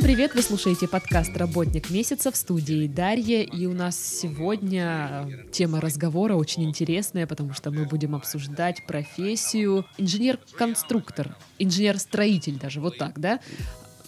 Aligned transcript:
Всем 0.00 0.14
привет! 0.14 0.34
Вы 0.34 0.40
слушаете 0.40 0.88
подкаст 0.88 1.36
«Работник 1.36 1.90
месяца» 1.90 2.32
в 2.32 2.36
студии 2.36 2.86
Дарья. 2.86 3.42
И 3.42 3.66
у 3.66 3.74
нас 3.74 4.02
сегодня 4.02 5.28
тема 5.52 5.78
разговора 5.78 6.36
очень 6.36 6.64
интересная, 6.64 7.26
потому 7.26 7.52
что 7.52 7.70
мы 7.70 7.84
будем 7.84 8.14
обсуждать 8.14 8.86
профессию 8.86 9.84
инженер-конструктор, 9.98 11.36
инженер-строитель 11.58 12.58
даже, 12.58 12.80
вот 12.80 12.96
так, 12.96 13.20
да? 13.20 13.40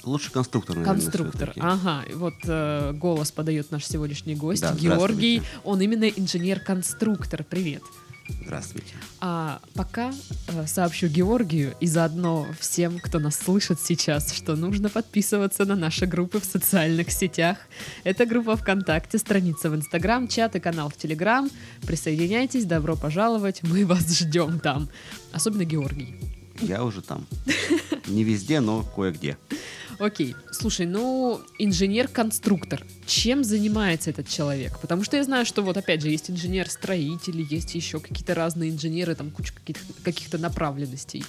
Лучше 0.02 0.32
конструктор, 0.32 0.76
наверное. 0.76 1.02
Конструктор, 1.02 1.52
ага. 1.58 2.04
Вот 2.14 2.36
э, 2.44 2.92
голос 2.94 3.30
подает 3.30 3.70
наш 3.70 3.84
сегодняшний 3.84 4.34
гость, 4.34 4.62
Да, 4.62 4.72
Георгий. 4.72 5.42
Он 5.62 5.82
именно 5.82 6.08
инженер-конструктор. 6.08 7.44
Привет. 7.44 7.82
Здравствуйте. 8.40 8.94
А 9.20 9.60
пока 9.74 10.12
э, 10.48 10.66
сообщу 10.66 11.08
Георгию 11.08 11.74
и 11.80 11.86
заодно 11.86 12.46
всем, 12.58 12.98
кто 12.98 13.18
нас 13.18 13.36
слышит 13.36 13.80
сейчас, 13.80 14.32
что 14.32 14.56
нужно 14.56 14.88
подписываться 14.88 15.64
на 15.64 15.76
наши 15.76 16.06
группы 16.06 16.40
в 16.40 16.44
социальных 16.44 17.10
сетях. 17.10 17.58
Это 18.04 18.26
группа 18.26 18.56
ВКонтакте, 18.56 19.18
страница 19.18 19.70
в 19.70 19.76
Инстаграм, 19.76 20.28
чат 20.28 20.56
и 20.56 20.60
канал 20.60 20.88
в 20.90 20.96
Телеграм. 20.96 21.50
Присоединяйтесь, 21.86 22.64
добро 22.64 22.96
пожаловать, 22.96 23.62
мы 23.62 23.86
вас 23.86 24.18
ждем 24.18 24.60
там. 24.60 24.88
Особенно 25.32 25.64
Георгий. 25.64 26.16
Я 26.60 26.84
уже 26.84 27.02
там. 27.02 27.26
Не 28.06 28.24
везде, 28.24 28.60
но 28.60 28.82
кое-где. 28.82 29.36
Окей, 30.02 30.34
слушай, 30.50 30.84
ну, 30.84 31.40
инженер-конструктор. 31.60 32.84
Чем 33.06 33.44
занимается 33.44 34.10
этот 34.10 34.26
человек? 34.28 34.80
Потому 34.80 35.04
что 35.04 35.16
я 35.16 35.22
знаю, 35.22 35.46
что 35.46 35.62
вот 35.62 35.76
опять 35.76 36.02
же 36.02 36.08
есть 36.08 36.28
инженер-строитель, 36.28 37.40
есть 37.42 37.76
еще 37.76 38.00
какие-то 38.00 38.34
разные 38.34 38.70
инженеры, 38.70 39.14
там 39.14 39.30
куча 39.30 39.52
каких-то, 39.54 39.92
каких-то 40.02 40.38
направленностей. 40.38 41.24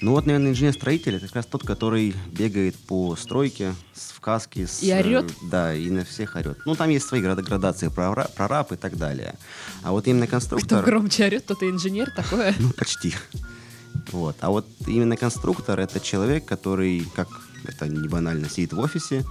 Ну 0.00 0.12
вот, 0.12 0.24
наверное, 0.24 0.52
инженер-строитель 0.52 1.16
это 1.16 1.26
как 1.26 1.36
раз 1.36 1.44
тот, 1.46 1.64
который 1.66 2.14
бегает 2.32 2.76
по 2.76 3.14
стройке 3.14 3.74
с, 3.92 4.12
в 4.12 4.20
каске. 4.20 4.66
С, 4.66 4.82
И 4.82 4.90
орёт? 4.90 5.30
э, 5.30 5.34
Да, 5.50 5.74
и 5.74 5.90
на 5.90 6.06
всех 6.06 6.34
орет. 6.36 6.56
Ну, 6.64 6.74
там 6.74 6.88
есть 6.88 7.06
свои 7.06 7.20
града- 7.20 7.42
градации, 7.42 7.88
прора- 7.88 8.30
прораб 8.34 8.72
и 8.72 8.76
так 8.76 8.96
далее. 8.96 9.34
А 9.82 9.92
вот 9.92 10.06
именно 10.08 10.26
Кто 10.26 10.36
конструктор... 10.36 10.82
громче 10.82 11.26
орет, 11.26 11.44
тот 11.44 11.62
и 11.62 11.66
инженер, 11.68 12.10
такое. 12.10 12.54
Ну, 12.58 12.70
почти. 12.70 13.12
Вот. 14.12 14.36
А 14.40 14.48
вот 14.48 14.66
именно 14.86 15.16
конструктор 15.18 15.78
это 15.78 16.00
человек, 16.00 16.46
который, 16.46 17.06
как 17.14 17.28
это 17.64 17.88
не 17.88 18.08
банально, 18.08 18.48
сидит 18.48 18.72
в 18.72 18.78
офисе 18.78 19.24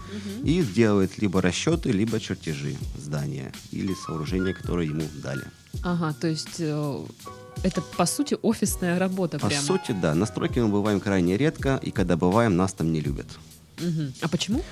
и 0.44 0.62
делает 0.64 1.18
либо 1.20 1.42
расчеты, 1.42 1.92
либо 1.92 2.20
чертежи 2.20 2.76
здания 2.98 3.52
или 3.72 3.94
сооружения, 3.94 4.54
которые 4.54 4.90
ему 4.90 5.04
дали. 5.22 5.44
Ага, 5.84 6.14
то 6.20 6.28
есть 6.28 6.56
э, 6.60 7.06
это 7.64 7.82
по 7.82 8.06
сути 8.06 8.38
офисная 8.42 9.00
работа 9.00 9.40
По 9.40 9.48
прямо. 9.48 9.64
сути, 9.64 9.92
да. 9.92 10.14
На 10.16 10.26
стройке 10.26 10.62
мы 10.62 10.68
бываем 10.70 11.00
крайне 11.00 11.38
редко, 11.38 11.80
и 11.82 11.92
когда 11.92 12.16
бываем, 12.18 12.56
нас 12.56 12.74
там 12.74 12.92
не 12.92 13.02
любят. 13.02 13.28
Мгм. 13.80 14.14
А 14.22 14.28
почему? 14.28 14.64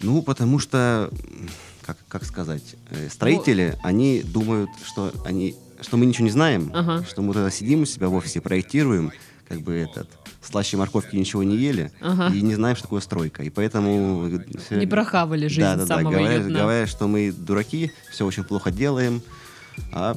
Ну, 0.00 0.22
потому 0.22 0.58
что, 0.58 1.10
как, 1.82 1.98
как 2.08 2.24
сказать, 2.24 2.74
э, 2.90 3.08
строители, 3.10 3.78
они 3.82 4.22
думают, 4.22 4.70
что 4.86 5.12
они, 5.24 5.54
что 5.80 5.96
мы 5.96 6.06
ничего 6.06 6.24
не 6.24 6.30
знаем, 6.32 6.70
Ага. 6.74 7.04
что 7.08 7.22
мы 7.22 7.34
тогда 7.34 7.50
сидим 7.50 7.82
у 7.82 7.86
себя 7.86 8.08
в 8.08 8.14
офисе, 8.14 8.40
проектируем, 8.40 9.12
как 9.48 9.60
бы 9.60 9.74
этот, 9.74 10.08
слаще 10.42 10.76
морковки 10.76 11.16
ничего 11.16 11.42
не 11.42 11.56
ели, 11.56 11.92
Ага. 12.00 12.34
и 12.34 12.40
не 12.40 12.54
знаем, 12.54 12.74
что 12.76 12.84
такое 12.84 13.00
стройка. 13.00 13.42
И 13.42 13.50
поэтому... 13.50 14.26
э, 14.70 14.76
Не 14.76 14.86
прохавали 14.86 15.46
жизнь 15.48 15.60
да, 15.60 15.76
да, 15.76 15.84
да, 15.86 16.00
дна. 16.00 16.58
говорят, 16.62 16.88
что 16.88 17.06
мы 17.08 17.30
дураки, 17.32 17.92
все 18.10 18.24
очень 18.26 18.44
плохо 18.44 18.70
делаем, 18.70 19.22
а 19.92 20.16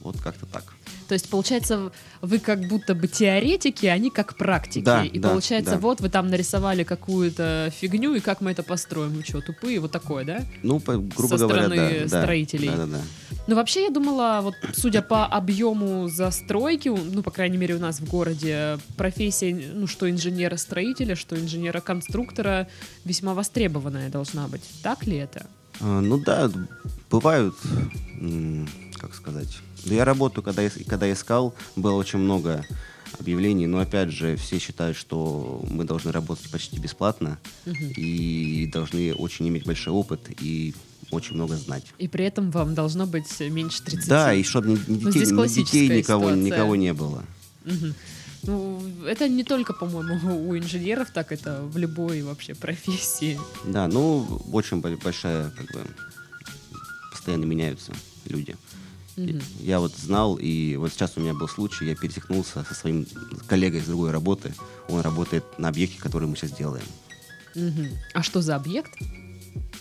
вот 0.00 0.20
как-то 0.20 0.46
так. 0.46 0.64
То 1.10 1.14
есть, 1.14 1.28
получается, 1.28 1.90
вы 2.20 2.38
как 2.38 2.68
будто 2.68 2.94
бы 2.94 3.08
теоретики, 3.08 3.84
а 3.86 3.94
они 3.94 4.10
как 4.10 4.36
практики. 4.36 4.84
Да, 4.84 5.04
и 5.04 5.18
да, 5.18 5.30
получается, 5.30 5.72
да. 5.72 5.78
вот 5.78 6.00
вы 6.00 6.08
там 6.08 6.28
нарисовали 6.30 6.84
какую-то 6.84 7.72
фигню, 7.76 8.14
и 8.14 8.20
как 8.20 8.40
мы 8.40 8.52
это 8.52 8.62
построим? 8.62 9.16
Мы 9.16 9.24
что, 9.24 9.40
тупые? 9.40 9.80
Вот 9.80 9.90
такое, 9.90 10.24
да? 10.24 10.44
Ну, 10.62 10.78
по- 10.78 10.98
грубо 10.98 11.36
Со 11.36 11.48
говоря, 11.48 11.64
стороны 11.64 12.00
да, 12.06 12.22
строителей. 12.22 12.68
Да, 12.68 12.76
да, 12.76 12.86
да. 12.86 13.00
Ну, 13.48 13.56
вообще, 13.56 13.86
я 13.86 13.90
думала, 13.90 14.38
вот 14.40 14.54
судя 14.72 15.02
по 15.02 15.26
объему 15.26 16.08
застройки, 16.08 16.88
ну, 16.90 17.24
по 17.24 17.32
крайней 17.32 17.56
мере, 17.56 17.74
у 17.74 17.80
нас 17.80 17.98
в 17.98 18.08
городе 18.08 18.78
профессия, 18.96 19.52
ну, 19.74 19.88
что 19.88 20.08
инженера-строителя, 20.08 21.16
что 21.16 21.34
инженера-конструктора 21.34 22.68
весьма 23.04 23.34
востребованная 23.34 24.10
должна 24.10 24.46
быть. 24.46 24.62
Так 24.84 25.08
ли 25.08 25.16
это? 25.16 25.46
А, 25.80 26.00
Ну 26.00 26.18
да, 26.18 26.50
бывают, 27.10 27.54
как 28.98 29.14
сказать. 29.14 29.48
Да 29.84 29.94
я 29.94 30.04
работаю, 30.04 30.44
когда, 30.44 30.68
когда 30.86 31.10
искал, 31.10 31.54
было 31.76 31.94
очень 31.94 32.18
много 32.18 32.64
объявлений, 33.18 33.66
но 33.66 33.78
опять 33.80 34.10
же 34.10 34.36
все 34.36 34.58
считают, 34.58 34.96
что 34.96 35.64
мы 35.70 35.84
должны 35.84 36.12
работать 36.12 36.50
почти 36.50 36.78
бесплатно 36.78 37.38
и 37.96 38.68
должны 38.72 39.14
очень 39.14 39.48
иметь 39.48 39.64
большой 39.64 39.92
опыт 39.92 40.20
и 40.40 40.74
очень 41.10 41.34
много 41.34 41.56
знать. 41.56 41.84
И 41.98 42.08
при 42.08 42.24
этом 42.24 42.50
вам 42.50 42.74
должно 42.74 43.06
быть 43.06 43.40
меньше 43.40 43.82
30. 43.82 44.08
Да, 44.08 44.32
и 44.34 44.42
чтобы 44.42 44.68
ни, 44.68 44.74
ни 44.86 45.04
Ну, 45.04 45.10
детей, 45.10 45.32
ни 45.32 45.48
детей 45.48 45.88
никого, 45.88 46.24
ситуация. 46.24 46.44
никого 46.44 46.76
не 46.76 46.92
было. 46.92 47.24
Мгм. 47.64 47.94
Ну, 48.42 48.82
это 49.06 49.28
не 49.28 49.44
только, 49.44 49.72
по-моему, 49.74 50.48
у 50.48 50.56
инженеров, 50.56 51.10
так 51.12 51.32
это 51.32 51.62
в 51.62 51.76
любой 51.76 52.22
вообще 52.22 52.54
профессии. 52.54 53.38
Да, 53.64 53.86
ну 53.88 54.40
очень 54.52 54.80
бо- 54.80 54.96
большая, 54.96 55.50
как 55.50 55.66
бы, 55.72 55.84
постоянно 57.10 57.44
меняются 57.44 57.92
люди. 58.26 58.56
Мгм. 59.16 59.40
Я 59.60 59.80
вот 59.80 59.94
знал, 59.96 60.36
и 60.40 60.76
вот 60.76 60.92
сейчас 60.92 61.12
у 61.16 61.20
меня 61.20 61.34
был 61.34 61.48
случай, 61.48 61.84
я 61.86 61.94
пересекнулся 61.94 62.64
со 62.64 62.74
своим 62.74 63.06
коллегой 63.46 63.80
из 63.80 63.86
другой 63.86 64.10
работы. 64.12 64.54
Он 64.88 65.00
работает 65.00 65.44
на 65.58 65.68
объекте, 65.68 65.98
который 66.00 66.26
мы 66.28 66.36
сейчас 66.36 66.52
делаем. 66.52 66.84
Мгм. 67.54 67.88
А 68.14 68.22
что 68.22 68.40
за 68.40 68.56
объект? 68.56 68.92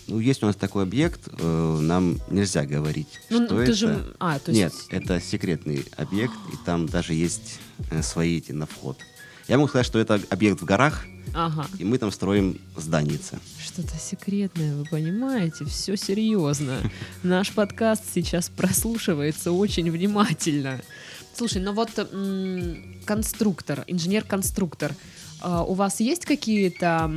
Ну, 0.07 0.19
есть 0.19 0.41
у 0.41 0.47
нас 0.47 0.56
такой 0.56 0.84
объект, 0.84 1.22
э, 1.28 1.78
нам 1.81 2.19
нельзя 2.30 2.66
говорить, 2.66 3.19
Ну, 3.30 3.46
что 3.46 3.62
это. 3.62 3.74
же... 3.74 4.16
А, 4.19 4.40
то 4.40 4.52
Нет, 4.52 4.74
есть... 4.74 4.88
это 4.90 5.22
секретный 5.22 5.85
объект, 5.97 6.34
и 6.52 6.56
там 6.66 6.88
даже 6.88 7.13
есть 7.13 7.59
э, 7.91 8.02
свои 8.02 8.38
эти 8.38 8.52
на 8.52 8.66
вход. 8.66 8.97
Я 9.47 9.58
могу 9.58 9.68
сказать, 9.69 9.85
что 9.85 10.00
это 10.00 10.19
объект 10.29 10.62
в 10.62 10.66
горах, 10.66 11.06
Ага. 11.34 11.68
и 11.78 11.84
мы 11.84 12.00
там 12.00 12.12
строим 12.12 12.58
зданице. 12.75 13.38
Что-то 13.63 13.97
секретное, 14.00 14.75
вы 14.75 14.85
понимаете? 14.85 15.66
Все 15.66 15.96
серьезно. 15.96 16.79
Наш 17.22 17.52
подкаст 17.52 18.03
сейчас 18.12 18.50
прослушивается 18.50 19.52
очень 19.52 19.91
внимательно. 19.91 20.81
Слушай, 21.35 21.62
ну 21.62 21.74
вот 21.74 21.91
конструктор, 23.06 23.84
инженер-конструктор, 23.88 24.94
а, 25.41 25.63
у 25.63 25.74
вас 25.74 26.00
есть 26.00 26.25
какие-то, 26.25 27.12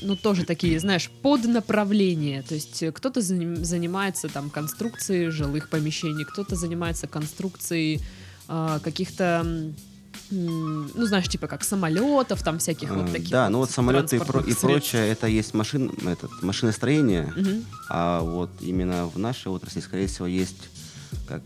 ну 0.00 0.16
тоже 0.16 0.44
такие, 0.44 0.78
знаешь, 0.80 1.10
поднаправления? 1.22 2.42
То 2.42 2.54
есть 2.54 2.82
э, 2.82 2.92
кто-то 2.92 3.20
заним- 3.20 3.64
занимается 3.64 4.28
там 4.28 4.50
конструкцией 4.50 5.30
жилых 5.30 5.68
помещений, 5.68 6.24
кто-то 6.24 6.56
занимается 6.56 7.06
конструкцией 7.06 8.00
а, 8.48 8.78
каких-то 8.80 9.44
ну, 10.30 11.06
знаешь, 11.06 11.28
типа 11.28 11.46
как 11.46 11.62
самолетов, 11.62 12.42
там 12.42 12.58
всяких 12.58 12.90
вот 12.90 13.08
Э, 13.10 13.12
таких. 13.12 13.30
да, 13.30 13.48
ну 13.48 13.58
вот 13.58 13.70
самолеты 13.70 14.16
и, 14.16 14.18
про- 14.18 14.40
и 14.40 14.54
прочее, 14.54 15.08
это 15.08 15.26
есть 15.28 15.54
машин, 15.54 15.92
этот, 16.04 16.42
машиностроение, 16.42 17.32
Мгм. 17.36 17.64
а 17.88 18.20
вот 18.22 18.50
именно 18.60 19.06
в 19.06 19.18
нашей 19.18 19.48
отрасли, 19.48 19.80
скорее 19.80 20.06
всего, 20.08 20.26
есть 20.26 20.56
как 21.28 21.42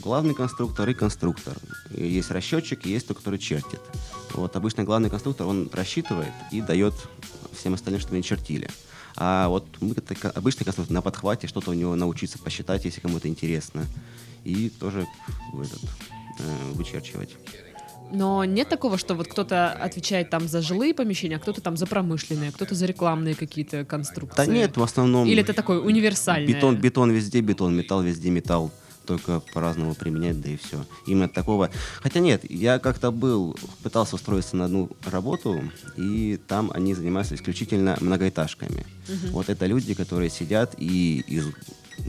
главный 0.00 0.34
конструктор 0.34 0.88
и 0.88 0.94
конструктор. 0.94 1.56
И 1.90 2.06
Есть 2.06 2.30
расчетчик, 2.30 2.86
и 2.86 2.90
есть 2.90 3.08
тот, 3.08 3.18
который 3.18 3.38
чертит. 3.38 3.80
Вот 4.34 4.56
обычно 4.56 4.84
главный 4.84 5.10
конструктор, 5.10 5.46
он 5.46 5.68
рассчитывает 5.72 6.32
и 6.50 6.60
дает 6.60 6.94
всем 7.52 7.74
остальным, 7.74 8.00
чтобы 8.00 8.16
они 8.16 8.24
чертили. 8.24 8.68
А 9.16 9.48
вот 9.48 9.66
мы, 9.80 9.94
обычный 10.34 10.64
конструктор, 10.64 10.94
на 10.94 11.02
подхвате 11.02 11.46
что-то 11.46 11.70
у 11.70 11.74
него 11.74 11.94
научиться 11.96 12.38
посчитать, 12.38 12.84
если 12.84 13.00
кому-то 13.00 13.28
интересно. 13.28 13.84
И 14.44 14.70
тоже 14.70 15.06
этот, 15.52 15.82
э, 16.38 16.72
вычерчивать. 16.72 17.36
Но 18.10 18.44
нет 18.44 18.68
такого, 18.68 18.98
что 18.98 19.14
вот 19.14 19.28
кто-то 19.28 19.72
отвечает 19.72 20.28
там 20.28 20.46
за 20.46 20.60
жилые 20.60 20.92
помещения, 20.92 21.36
а 21.36 21.38
кто-то 21.38 21.62
там 21.62 21.76
за 21.76 21.86
промышленные, 21.86 22.50
а 22.50 22.52
кто-то 22.52 22.74
за 22.74 22.84
рекламные 22.84 23.34
какие-то 23.34 23.84
конструкции. 23.84 24.44
Да 24.44 24.52
нет, 24.52 24.76
в 24.76 24.82
основном... 24.82 25.26
Или 25.26 25.40
это 25.42 25.54
такое 25.54 25.80
универсальное? 25.80 26.46
Бетон, 26.46 26.76
бетон 26.76 27.10
везде 27.10 27.40
бетон, 27.40 27.74
металл 27.74 28.02
везде 28.02 28.28
металл. 28.30 28.70
Только 29.12 29.40
по-разному 29.40 29.94
применять, 29.94 30.40
да 30.40 30.48
и 30.48 30.56
все. 30.56 30.86
Именно 31.06 31.28
такого. 31.28 31.70
Хотя 32.00 32.18
нет, 32.18 32.50
я 32.50 32.78
как-то 32.78 33.10
был, 33.10 33.54
пытался 33.82 34.16
устроиться 34.16 34.56
на 34.56 34.64
одну 34.64 34.88
работу, 35.04 35.62
и 35.98 36.40
там 36.48 36.70
они 36.72 36.94
занимаются 36.94 37.34
исключительно 37.34 37.98
многоэтажками. 38.00 38.86
Вот 39.30 39.50
это 39.50 39.66
люди, 39.66 39.92
которые 39.92 40.30
сидят 40.30 40.74
и 40.78 41.22
из 41.26 41.44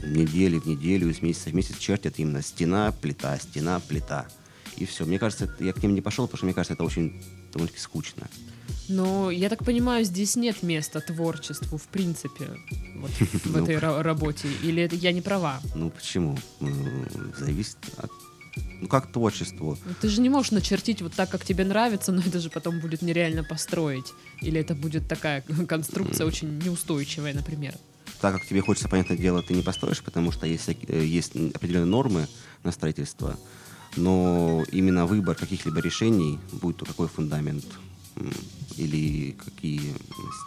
недели 0.02 0.58
в 0.58 0.64
неделю, 0.64 1.10
из 1.10 1.20
месяца 1.20 1.50
в 1.50 1.54
месяц 1.54 1.76
чертят 1.76 2.14
именно 2.18 2.40
стена, 2.40 2.90
плита, 3.02 3.38
стена, 3.38 3.80
плита. 3.86 4.26
И 4.78 4.86
все. 4.86 5.04
Мне 5.04 5.18
кажется, 5.18 5.54
я 5.60 5.74
к 5.74 5.82
ним 5.82 5.94
не 5.94 6.00
пошел, 6.00 6.26
потому 6.26 6.38
что 6.38 6.46
мне 6.46 6.54
кажется, 6.54 6.72
это 6.72 6.84
очень 6.84 7.22
довольно-таки 7.52 7.82
скучно. 7.82 8.28
Но 8.88 9.30
я 9.30 9.48
так 9.48 9.64
понимаю, 9.64 10.04
здесь 10.04 10.36
нет 10.36 10.62
места 10.62 11.00
творчеству 11.00 11.78
в 11.78 11.84
принципе 11.88 12.50
вот, 12.96 13.10
в 13.44 13.56
этой 13.56 13.76
ра- 13.76 14.02
работе. 14.02 14.48
Или 14.62 14.82
это 14.82 14.96
я 14.96 15.12
не 15.12 15.20
права? 15.20 15.60
Ну 15.74 15.90
почему? 15.90 16.38
Зависит 17.38 17.78
от 17.96 18.10
ну, 18.80 18.88
как 18.88 19.10
творчеству. 19.10 19.78
Ну, 19.84 19.94
Ты 20.00 20.08
же 20.08 20.20
не 20.20 20.28
можешь 20.28 20.52
начертить 20.52 21.02
вот 21.02 21.12
так, 21.14 21.30
как 21.30 21.44
тебе 21.44 21.64
нравится, 21.64 22.12
но 22.12 22.20
это 22.20 22.38
же 22.38 22.50
потом 22.50 22.80
будет 22.80 23.02
нереально 23.02 23.42
построить. 23.42 24.12
Или 24.42 24.60
это 24.60 24.74
будет 24.74 25.08
такая 25.08 25.42
конструкция 25.68 26.26
очень 26.26 26.58
неустойчивая, 26.58 27.34
например. 27.34 27.74
Так 28.20 28.34
как 28.34 28.46
тебе 28.46 28.60
хочется, 28.60 28.88
понятное 28.88 29.16
дело, 29.16 29.42
ты 29.42 29.54
не 29.54 29.62
построишь, 29.62 30.02
потому 30.02 30.32
что 30.32 30.46
есть, 30.46 30.68
э, 30.68 31.04
есть 31.04 31.32
определенные 31.54 31.86
нормы 31.86 32.28
на 32.62 32.72
строительство, 32.72 33.36
но 33.96 34.64
именно 34.70 35.06
выбор 35.06 35.34
каких-либо 35.34 35.80
решений, 35.80 36.38
будь 36.52 36.76
то 36.76 36.84
какой 36.84 37.08
фундамент 37.08 37.64
или 38.76 39.32
какие 39.32 39.94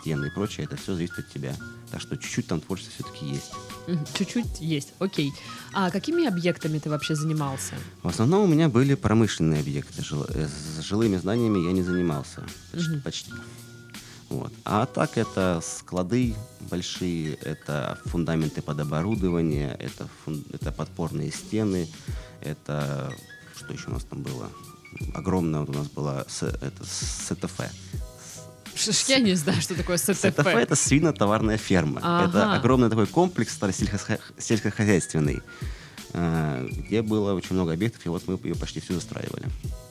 стены 0.01 0.27
и 0.27 0.29
прочее, 0.29 0.65
это 0.65 0.75
все 0.75 0.93
зависит 0.95 1.19
от 1.19 1.29
тебя. 1.29 1.55
Так 1.91 2.01
что 2.01 2.17
чуть-чуть 2.17 2.47
там 2.47 2.59
творчество 2.59 2.93
все-таки 3.05 3.25
есть. 3.25 3.51
Чуть-чуть 4.13 4.59
есть, 4.59 4.93
окей. 4.99 5.31
А 5.73 5.89
какими 5.89 6.25
объектами 6.27 6.79
ты 6.79 6.89
вообще 6.89 7.15
занимался? 7.15 7.75
В 8.03 8.07
основном 8.09 8.43
у 8.43 8.47
меня 8.47 8.67
были 8.67 8.95
промышленные 8.95 9.61
объекты. 9.61 10.03
Жил- 10.03 10.25
э, 10.27 10.47
С 10.47 10.81
жилыми 10.83 11.17
зданиями 11.17 11.65
я 11.65 11.71
не 11.71 11.83
занимался. 11.83 12.43
Почти. 12.71 12.89
Мгм. 12.89 13.01
почти. 13.01 13.31
Вот. 14.29 14.51
А 14.65 14.85
так 14.85 15.17
это 15.17 15.61
склады 15.63 16.35
большие, 16.69 17.35
это 17.35 17.97
фундаменты 18.05 18.61
под 18.61 18.77
оборудование, 18.81 19.73
это, 19.79 20.09
фун- 20.25 20.45
это 20.51 20.73
подпорные 20.73 21.31
стены, 21.31 21.87
это... 22.41 23.09
Что 23.55 23.73
еще 23.73 23.87
у 23.87 23.93
нас 23.93 24.03
там 24.03 24.21
было? 24.23 24.49
Огромная 25.13 25.61
вот 25.61 25.69
у 25.69 25.73
нас 25.73 25.87
была 25.87 26.25
с- 26.27 26.43
это, 26.43 26.83
СТФ. 26.83 27.61
Я 29.07 29.19
не 29.19 29.33
знаю, 29.35 29.61
что 29.61 29.75
такое 29.75 29.97
СТФ. 29.97 30.17
СТФ 30.17 30.45
это 30.45 30.75
свино-товарная 30.75 31.57
ферма. 31.57 31.99
Ага. 32.03 32.29
Это 32.29 32.53
огромный 32.53 32.89
такой 32.89 33.07
комплекс 33.07 33.57
сельскохозяйственный, 34.37 35.41
э, 36.13 36.67
где 36.71 37.01
было 37.01 37.33
очень 37.33 37.55
много 37.55 37.73
объектов, 37.73 38.05
и 38.05 38.09
вот 38.09 38.27
мы 38.27 38.39
ее 38.43 38.55
почти 38.55 38.79
всю 38.79 38.93
застраивали. 38.93 39.45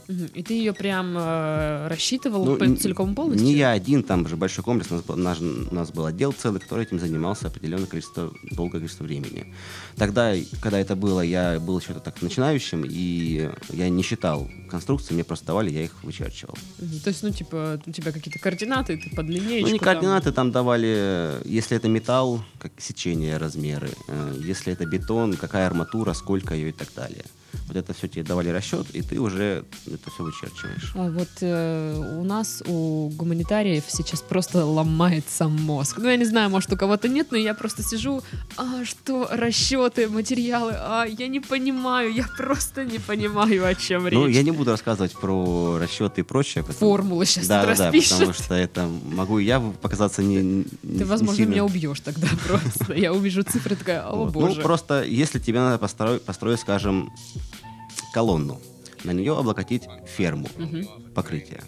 И 0.08 0.42
ты 0.42 0.54
ее 0.54 0.72
прям 0.72 1.16
э, 1.18 1.88
рассчитывал 1.88 2.44
Ну, 2.44 2.56
по- 2.56 2.76
целиком 2.76 3.14
полностью? 3.14 3.44
Не 3.46 3.54
я 3.54 3.72
один, 3.72 4.02
там 4.04 4.28
же 4.28 4.36
большой 4.36 4.62
комплекс, 4.64 4.90
у 4.92 4.94
нас, 4.94 5.02
был, 5.04 5.16
наш- 5.16 5.40
у 5.40 5.74
нас 5.74 5.90
был 5.90 6.06
отдел 6.06 6.32
целый, 6.32 6.60
который 6.60 6.84
этим 6.84 7.00
занимался 7.00 7.48
определенное 7.48 7.86
количество, 7.86 8.32
долгое 8.52 8.78
количество 8.78 9.04
времени. 9.04 9.52
Тогда, 9.96 10.34
когда 10.62 10.78
это 10.78 10.94
было, 10.94 11.22
я 11.22 11.58
был 11.58 11.78
еще 11.80 11.94
так 11.94 12.22
начинающим, 12.22 12.84
и 12.88 13.50
я 13.72 13.88
не 13.88 14.02
считал 14.02 14.48
конструкции, 14.70 15.14
мне 15.14 15.24
просто 15.24 15.46
давали, 15.46 15.70
я 15.70 15.82
их 15.84 15.92
вычерчивал. 16.04 16.56
Мгм. 16.78 17.00
То 17.00 17.10
есть, 17.10 17.22
ну, 17.22 17.30
типа, 17.30 17.80
у 17.84 17.90
тебя 17.90 18.12
какие-то 18.12 18.38
координаты, 18.38 18.96
ты 18.98 19.10
под 19.16 19.26
линеечку 19.28 19.66
Ну, 19.68 19.72
не 19.72 19.78
там- 19.78 19.84
координаты 19.86 20.30
там 20.32 20.52
давали, 20.52 21.32
если 21.44 21.76
это 21.76 21.88
металл, 21.88 22.44
как 22.58 22.72
сечение, 22.78 23.38
размеры, 23.38 23.90
э, 24.08 24.34
если 24.40 24.72
это 24.72 24.86
бетон, 24.86 25.34
какая 25.34 25.66
арматура, 25.66 26.12
сколько 26.14 26.54
ее 26.54 26.68
и 26.68 26.72
так 26.72 26.88
далее. 26.94 27.24
Вот 27.68 27.76
это 27.76 27.92
все 27.94 28.06
тебе 28.08 28.22
давали 28.22 28.50
расчет, 28.50 28.86
и 28.94 29.02
ты 29.02 29.18
уже 29.18 29.64
это 29.86 30.10
все 30.10 30.22
вычерчиваешь. 30.22 30.92
А 30.94 31.10
вот 31.10 31.28
э, 31.40 32.18
у 32.20 32.24
нас, 32.24 32.62
у 32.66 33.08
гуманитариев 33.10 33.84
сейчас 33.88 34.20
просто 34.20 34.64
ломается 34.64 35.48
мозг. 35.48 35.98
Ну, 35.98 36.08
я 36.08 36.16
не 36.16 36.24
знаю, 36.24 36.50
может, 36.50 36.72
у 36.72 36.76
кого-то 36.76 37.08
нет, 37.08 37.28
но 37.32 37.36
я 37.38 37.54
просто 37.54 37.82
сижу, 37.82 38.22
а 38.56 38.84
что, 38.84 39.28
расчеты, 39.30 40.08
материалы, 40.08 40.72
а 40.76 41.04
я 41.06 41.28
не 41.28 41.40
понимаю, 41.40 42.12
я 42.12 42.26
просто 42.36 42.84
не 42.84 42.98
понимаю, 42.98 43.66
о 43.66 43.74
чем 43.74 44.06
речь. 44.06 44.14
Ну, 44.18 44.26
я 44.28 44.42
не 44.42 44.50
буду 44.52 44.70
рассказывать 44.70 45.12
про 45.12 45.78
расчеты 45.78 46.20
и 46.20 46.24
прочее. 46.24 46.62
потому- 46.62 46.78
Формулы 46.92 47.26
сейчас 47.26 47.46
да, 47.46 47.64
да, 47.66 47.74
да, 47.74 47.92
потому 47.92 48.32
что 48.32 48.54
это 48.54 48.86
могу 48.86 49.38
я 49.38 49.60
показаться 49.60 50.22
не, 50.22 50.64
не 50.82 50.98
Ты, 50.98 51.04
возможно, 51.04 51.36
сильно- 51.36 51.50
меня 51.52 51.64
убьешь 51.64 52.00
тогда 52.00 52.28
просто. 52.46 52.94
Я 52.94 53.12
увижу 53.12 53.42
цифры, 53.42 53.76
такая, 53.76 54.02
о 54.06 54.14
Вот. 54.16 54.32
боже. 54.32 54.56
Ну, 54.56 54.62
просто 54.62 55.02
если 55.02 55.38
тебе 55.38 55.58
надо 55.60 55.78
построить, 55.78 56.22
построить, 56.22 56.60
скажем, 56.60 57.12
колонну, 58.16 58.58
на 59.04 59.10
нее 59.10 59.36
облокотить 59.36 59.82
ферму, 60.06 60.48
Мгм. 60.56 61.12
покрытие. 61.14 61.62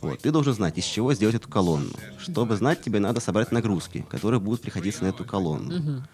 Вот. 0.00 0.18
Ты 0.18 0.32
должен 0.32 0.52
знать, 0.52 0.76
из 0.76 0.84
чего 0.84 1.14
сделать 1.14 1.36
эту 1.36 1.48
колонну. 1.48 1.94
Чтобы 2.18 2.56
знать, 2.56 2.82
тебе 2.82 2.98
надо 2.98 3.20
собрать 3.20 3.52
нагрузки, 3.52 4.04
которые 4.10 4.40
будут 4.40 4.62
приходиться 4.62 5.04
на 5.04 5.10
эту 5.10 5.24
колонну. 5.24 5.78
Мгм. 5.78 6.04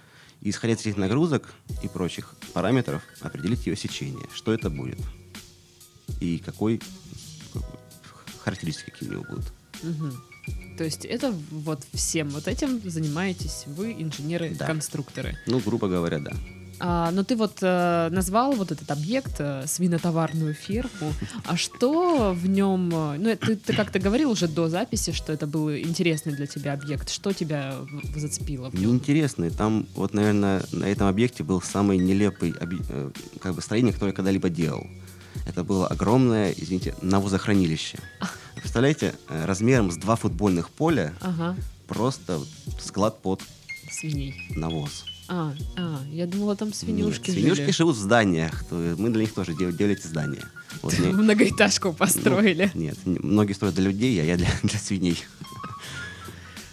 И 0.43 0.51
исходя 0.51 0.75
из 0.75 0.81
этих 0.81 0.99
нагрузок 0.99 1.55
и 1.83 1.89
прочих 1.89 2.35
параметров, 2.53 3.03
определить 3.23 3.67
ее 3.67 3.77
сечение, 3.77 4.27
что 4.35 4.53
это 4.53 4.69
будет. 4.69 4.99
И 6.21 6.37
какой 6.45 6.83
характеристики 8.45 8.91
какие 8.91 9.09
у 9.09 9.13
него 9.13 9.25
будут. 9.31 9.47
Мгм. 9.83 10.13
То 10.77 10.85
есть 10.85 11.07
это 11.07 11.33
вот 11.51 11.83
всем 11.95 12.29
вот 12.29 12.47
этим 12.47 12.79
занимаетесь 12.91 13.65
вы, 13.67 13.93
инженеры-конструкторы. 13.99 15.39
Ну, 15.47 15.61
грубо 15.61 15.89
говоря, 15.89 16.19
да. 16.19 16.33
А, 16.81 17.11
но 17.11 17.25
ты 17.25 17.35
вот 17.37 17.59
э, 17.63 18.09
назвал 18.11 18.53
вот 18.53 18.71
этот 18.73 18.91
объект 18.91 19.35
э, 19.39 19.65
свинотоварную 19.67 20.55
ферму. 20.55 21.13
А 21.45 21.57
что 21.57 22.33
в 22.33 22.47
нем? 22.49 22.91
э, 22.95 23.17
Ну, 23.19 23.37
ты, 23.37 23.57
ты 23.57 23.75
как-то 23.75 23.99
говорил 23.99 24.31
уже 24.31 24.47
до 24.49 24.69
записи, 24.69 25.13
что 25.13 25.33
это 25.33 25.47
был 25.47 25.73
интересный 25.75 26.33
для 26.35 26.47
тебя 26.47 26.75
объект. 26.75 27.11
Что 27.11 27.33
тебя 27.33 27.75
зацепило 28.15 28.71
в 28.71 28.75
нем? 28.75 28.91
Неинтересный. 28.91 29.51
Там, 29.51 29.87
вот, 29.95 30.15
наверное, 30.15 30.63
на 30.73 30.85
этом 30.85 31.09
объекте 31.09 31.43
был 31.43 31.61
самый 31.63 31.99
нелепый 31.99 32.51
объ- 32.53 32.85
э, 32.89 33.11
как 33.41 33.55
бы 33.55 33.63
строение, 33.63 33.93
которое 33.93 34.11
я 34.13 34.17
когда-либо 34.17 34.49
делал. 34.49 34.87
Это 35.47 35.65
было 35.65 35.87
огромное, 35.89 36.53
извините, 36.53 36.95
навозохранилище. 37.03 37.99
Представляете, 38.57 39.15
э, 39.29 39.45
размером 39.47 39.91
с 39.91 39.97
два 39.97 40.17
футбольных 40.17 40.71
поля 40.71 41.13
Ага, 41.21 41.57
просто 41.87 42.41
склад 42.81 43.21
под 43.23 43.43
свиней. 43.91 44.35
навоз. 44.51 45.05
А, 45.31 45.53
а, 45.77 46.01
я 46.11 46.27
думала, 46.27 46.57
там 46.57 46.73
свинюшки 46.73 47.31
Нет, 47.31 47.39
свинюшки 47.39 47.61
жили. 47.63 47.71
живут 47.73 47.97
в 47.97 48.01
зданиях. 48.01 48.65
мы 48.97 49.11
для 49.11 49.21
них 49.23 49.35
тоже 49.35 49.55
дел- 49.55 49.73
делали 49.73 49.95
эти 49.97 50.07
здания. 50.07 50.43
Вот 50.83 50.99
мне- 50.99 51.11
Многоэтажку 51.13 51.93
построили. 51.93 52.71
Ну, 52.75 52.81
нет, 52.81 52.97
многие 53.05 53.53
строят 53.53 53.75
для 53.75 53.85
людей, 53.85 54.19
а 54.23 54.25
я 54.25 54.37
для, 54.37 54.49
для 54.63 54.79
свиней. 54.79 55.23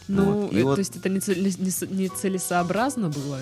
Ну, 0.08 0.24
Вот, 0.44 0.54
и 0.54 0.58
э, 0.60 0.64
вот- 0.64 0.76
то 0.76 0.80
есть 0.80 0.96
это 0.96 1.10
не, 1.10 1.20
цели- 1.20 1.42
не 1.62 1.72
не 1.90 2.08
было? 3.10 3.40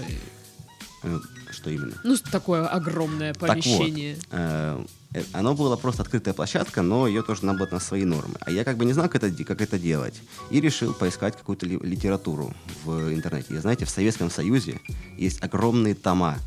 Э, 1.04 1.20
Что 1.52 1.70
именно? 1.70 1.94
Ну, 2.04 2.16
такое 2.18 2.66
огромное 2.66 3.34
Так 3.34 3.42
вот, 3.42 3.50
помещение. 3.50 4.18
э, 4.32 4.86
оно 5.32 5.54
было 5.54 5.76
просто 5.76 6.02
открытая 6.02 6.34
площадка, 6.34 6.82
но 6.82 7.08
ее 7.08 7.22
тоже 7.22 7.46
надо 7.46 7.60
было 7.60 7.70
на 7.72 7.80
свои 7.80 8.04
нормы. 8.04 8.36
А 8.40 8.52
я 8.52 8.64
как 8.64 8.78
бы 8.78 8.86
не 8.86 8.94
знал, 8.94 9.08
как 9.10 9.24
это, 9.24 9.44
как 9.44 9.62
это 9.62 9.78
делать. 9.78 10.20
И 10.50 10.60
решил 10.60 10.94
поискать 10.94 11.38
какую-то 11.38 11.66
ли- 11.66 11.80
литературу 11.80 12.54
в 12.84 13.14
интернете. 13.14 13.54
И 13.54 13.58
знаете, 13.58 13.86
в 13.86 13.90
Советском 13.90 14.32
Союзе 14.32 14.80
есть 15.18 15.44
огромные 15.44 15.94
тома, 15.94 16.40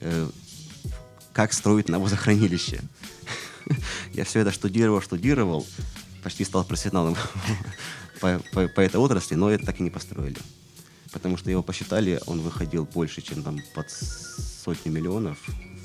э, 0.00 0.28
как 1.32 1.52
строить 1.52 1.88
навозохранилище. 1.88 2.80
Я 4.14 4.24
все 4.24 4.40
это 4.40 4.50
штудировал, 4.50 5.02
штудировал, 5.02 5.66
почти 6.22 6.44
стал 6.44 6.64
профессионалом 6.64 7.16
по, 8.20 8.40
этой 8.80 8.96
отрасли, 8.96 9.34
но 9.34 9.50
это 9.50 9.66
так 9.66 9.78
и 9.80 9.82
не 9.82 9.90
построили. 9.90 10.38
Потому 11.12 11.36
что 11.36 11.50
его 11.50 11.62
посчитали, 11.62 12.20
он 12.26 12.40
выходил 12.40 12.84
больше, 12.86 13.20
чем 13.20 13.42
там 13.42 13.60
под 13.74 13.90
сотню 13.90 14.92
миллионов 14.92 15.38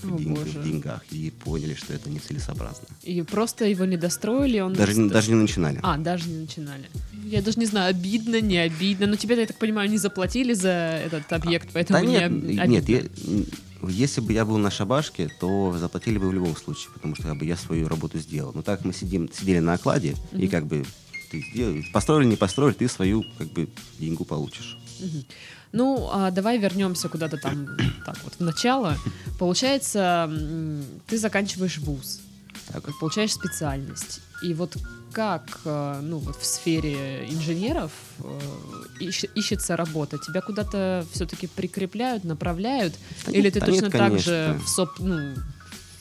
в, 0.04 0.14
О, 0.16 0.18
день- 0.18 0.34
боже. 0.34 0.60
в 0.60 0.64
деньгах. 0.64 1.02
И 1.12 1.32
поняли, 1.44 1.74
что 1.74 1.94
это 1.94 2.10
нецелесообразно. 2.10 2.88
И 3.04 3.22
просто 3.22 3.66
его 3.66 3.86
не 3.86 3.98
достроили, 3.98 4.60
он... 4.60 4.74
Даже, 4.74 5.00
не- 5.00 5.10
даже 5.10 5.30
не 5.32 5.36
начинали. 5.38 5.80
А, 5.84 5.98
даже 5.98 6.30
не 6.30 6.42
начинали. 6.42 6.90
Я 7.26 7.42
даже 7.42 7.60
не 7.60 7.66
знаю, 7.66 7.90
обидно, 7.92 8.42
не 8.42 8.58
обидно. 8.58 9.08
Но 9.08 9.16
тебе, 9.16 9.40
я 9.40 9.46
так 9.46 9.58
понимаю, 9.58 9.90
не 9.90 9.98
заплатили 9.98 10.54
за 10.54 11.02
этот 11.06 11.32
объект, 11.34 11.70
поэтому 11.74 12.00
да 12.00 12.06
не 12.06 12.12
нет, 12.14 12.24
об- 12.26 12.44
нет, 12.44 12.84
обидно. 12.84 13.10
я- 13.26 13.44
если 13.90 14.22
бы 14.22 14.32
я 14.34 14.46
был 14.46 14.58
на 14.58 14.70
шабашке, 14.70 15.30
то 15.40 15.76
заплатили 15.80 16.18
бы 16.20 16.28
в 16.30 16.34
любом 16.34 16.56
случае, 16.56 16.92
потому 16.94 17.16
что 17.16 17.24
как 17.24 17.38
бы 17.38 17.46
я 17.46 17.58
свою 17.58 17.88
работу 17.88 18.20
сделал. 18.20 18.52
Но 18.54 18.62
так 18.62 18.86
мы 18.86 18.94
сидим, 18.94 19.28
сидели 19.34 19.58
на 19.60 19.74
окладе, 19.74 20.16
и 20.34 20.48
как 20.48 20.66
бы 20.68 20.84
ты 21.32 21.86
построили, 21.94 22.28
не 22.28 22.36
построили, 22.36 22.74
ты 22.74 22.88
свою 22.90 23.24
как 23.38 23.48
бы 23.54 23.70
деньгу 24.00 24.26
получишь. 24.26 24.78
Ну, 25.74 26.10
а 26.12 26.32
давай 26.32 26.58
вернемся 26.60 27.08
куда-то 27.10 27.38
там, 27.38 27.66
так 28.06 28.18
вот, 28.24 28.34
в 28.34 28.40
начало. 28.42 28.98
Получается, 29.40 30.30
ты 31.08 31.18
заканчиваешь 31.18 31.78
вуз, 31.78 32.20
Так. 32.68 32.84
получаешь 33.00 33.32
специальность. 33.34 34.20
И 34.44 34.54
вот 34.54 34.76
как, 35.14 35.60
э, 35.66 36.00
ну, 36.04 36.18
вот 36.20 36.36
в 36.38 36.46
сфере 36.46 37.26
инженеров 37.30 37.92
э, 38.20 38.40
ищ- 39.02 39.30
ищется 39.36 39.76
работа? 39.78 40.18
Тебя 40.18 40.42
куда-то 40.42 41.06
все-таки 41.14 41.48
прикрепляют, 41.48 42.24
направляют? 42.24 42.94
Да 43.26 43.32
Или 43.32 43.44
нет, 43.44 43.54
ты 43.54 43.60
да 43.60 43.66
точно 43.66 43.84
нет, 43.84 43.92
так 43.92 44.02
конечно. 44.02 44.32
же 44.34 44.60
в 44.64 44.68
соп, 44.70 45.00
ну, 45.00 45.34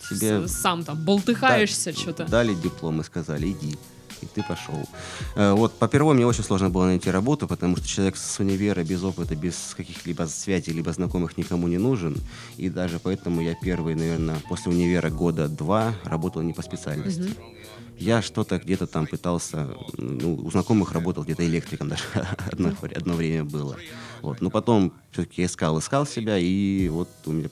Тебе 0.08 0.48
сам 0.48 0.84
там 0.84 0.98
болтыхаешься 1.04 1.92
да- 1.92 2.00
что-то? 2.00 2.24
Дали 2.24 2.54
диплом 2.54 3.00
и 3.00 3.04
сказали, 3.04 3.50
иди. 3.52 3.76
И 4.22 4.26
ты 4.26 4.42
пошел. 4.42 4.88
Э, 5.36 5.52
вот 5.52 5.78
по 5.78 5.88
первому 5.88 6.14
мне 6.14 6.26
очень 6.26 6.44
сложно 6.44 6.70
было 6.70 6.86
найти 6.86 7.10
работу, 7.10 7.46
потому 7.46 7.76
что 7.76 7.86
человек 7.86 8.16
с 8.16 8.40
универа 8.40 8.82
без 8.84 9.02
опыта, 9.02 9.34
без 9.34 9.74
каких-либо 9.76 10.24
связей, 10.24 10.72
либо 10.72 10.92
знакомых 10.92 11.36
никому 11.36 11.68
не 11.68 11.78
нужен. 11.78 12.16
И 12.56 12.68
даже 12.68 12.98
поэтому 12.98 13.40
я 13.40 13.54
первый, 13.54 13.94
наверное, 13.94 14.40
после 14.48 14.72
универа 14.72 15.10
года 15.10 15.48
два 15.48 15.94
работал 16.04 16.42
не 16.42 16.52
по 16.52 16.62
специальности. 16.62 17.20
Mm-hmm. 17.20 17.60
Я 18.00 18.22
что-то 18.22 18.58
где-то 18.58 18.86
там 18.86 19.06
пытался, 19.06 19.68
ну, 19.98 20.34
у 20.34 20.50
знакомых 20.50 20.92
работал 20.92 21.22
где-то 21.22 21.46
электриком 21.46 21.90
даже 21.90 22.04
одно, 22.50 22.72
одно 22.96 23.14
время 23.14 23.44
было. 23.44 23.76
Вот. 24.22 24.40
Но 24.40 24.48
потом 24.48 24.94
все-таки 25.12 25.44
искал, 25.44 25.78
искал 25.78 26.06
себя, 26.06 26.38
и 26.38 26.88
вот 26.88 27.08
у 27.26 27.32
меня 27.32 27.48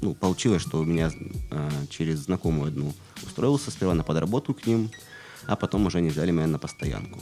ну, 0.00 0.14
получилось, 0.14 0.62
что 0.62 0.78
у 0.78 0.84
меня 0.84 1.10
а, 1.50 1.70
через 1.90 2.20
знакомую 2.20 2.68
одну 2.68 2.94
устроился 3.24 3.72
сперва 3.72 3.94
на 3.94 4.04
подработку 4.04 4.54
к 4.54 4.64
ним, 4.66 4.90
а 5.46 5.56
потом 5.56 5.86
уже 5.86 5.98
они 5.98 6.08
взяли 6.08 6.30
меня 6.30 6.46
на 6.46 6.58
постоянку. 6.58 7.20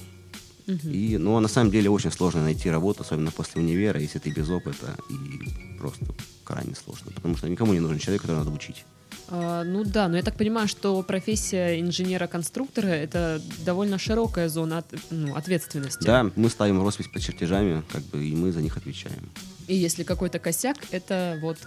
Uh-huh. 0.66 0.93
И, 0.93 1.19
ну, 1.19 1.38
на 1.40 1.49
самом 1.49 1.71
деле 1.71 1.90
очень 1.90 2.11
сложно 2.11 2.43
найти 2.43 2.71
работу, 2.71 3.02
особенно 3.02 3.31
после 3.31 3.61
универа, 3.61 4.00
если 4.00 4.19
ты 4.19 4.31
без 4.31 4.49
опыта, 4.49 4.97
и 5.11 5.78
просто 5.78 6.07
крайне 6.43 6.75
сложно, 6.75 7.12
потому 7.14 7.37
что 7.37 7.49
никому 7.49 7.75
не 7.75 7.81
нужен 7.81 7.99
человек, 7.99 8.23
которого 8.23 8.45
надо 8.45 8.57
учить. 8.57 8.85
А, 9.28 9.62
ну 9.64 9.85
да, 9.85 10.09
но 10.09 10.16
я 10.16 10.23
так 10.23 10.37
понимаю, 10.37 10.69
что 10.69 11.02
профессия 11.02 11.81
инженера-конструктора 11.81 12.88
это 12.88 13.40
довольно 13.64 13.99
широкая 13.99 14.49
зона 14.49 14.78
от, 14.78 14.87
ну, 15.11 15.35
ответственности. 15.35 16.04
Да, 16.04 16.31
мы 16.37 16.49
ставим 16.49 16.83
роспись 16.83 17.09
под 17.09 17.23
чертежами, 17.23 17.83
как 17.93 18.02
бы, 18.04 18.25
и 18.25 18.35
мы 18.35 18.52
за 18.52 18.61
них 18.61 18.76
отвечаем. 18.76 19.31
И 19.66 19.75
если 19.75 20.02
какой-то 20.02 20.38
косяк, 20.38 20.76
это 20.90 21.38
вот 21.40 21.59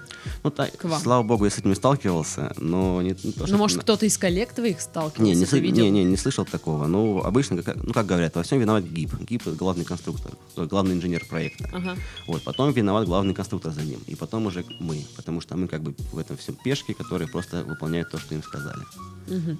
ну, 0.43 0.51
та, 0.51 0.67
к 0.67 0.83
вам. 0.83 1.01
Слава 1.01 1.23
богу, 1.23 1.45
я 1.45 1.51
с 1.51 1.57
этим 1.57 1.69
не 1.69 1.75
сталкивался, 1.75 2.53
но 2.57 3.01
не, 3.01 3.15
не 3.23 3.31
то, 3.31 3.45
Ну, 3.47 3.57
может, 3.57 3.81
кто-то 3.81 4.05
из 4.05 4.17
коллег 4.17 4.53
твоих 4.53 4.81
сталкивался? 4.81 5.23
Не, 5.23 5.35
не, 5.35 5.59
видел? 5.59 5.83
не, 5.83 5.89
не, 5.89 6.03
не 6.03 6.17
слышал 6.17 6.45
такого. 6.45 6.85
Ну, 6.87 7.21
обычно, 7.23 7.61
как, 7.63 7.75
ну, 7.75 7.93
как 7.93 8.05
говорят, 8.05 8.35
во 8.35 8.43
всем 8.43 8.59
виноват 8.59 8.83
ГИП. 8.83 9.21
ГИП— 9.21 9.41
это 9.47 9.55
главный 9.55 9.85
конструктор, 9.85 10.31
главный 10.55 10.93
инженер 10.93 11.25
проекта. 11.25 11.69
Ага. 11.73 11.97
Вот, 12.27 12.43
потом 12.43 12.71
виноват 12.71 13.05
главный 13.05 13.33
конструктор 13.33 13.71
за 13.71 13.81
ним. 13.81 13.99
И 14.07 14.15
потом 14.15 14.45
уже 14.45 14.63
мы, 14.79 15.03
потому 15.15 15.41
что 15.41 15.57
мы 15.57 15.67
как 15.67 15.81
бы 15.81 15.95
в 16.11 16.17
этом 16.19 16.37
всем 16.37 16.55
пешки, 16.55 16.93
которые 16.93 17.27
просто 17.27 17.63
выполняют 17.63 18.11
то, 18.11 18.19
что 18.19 18.35
им 18.35 18.43
сказали. 18.43 18.83
Угу. 19.27 19.57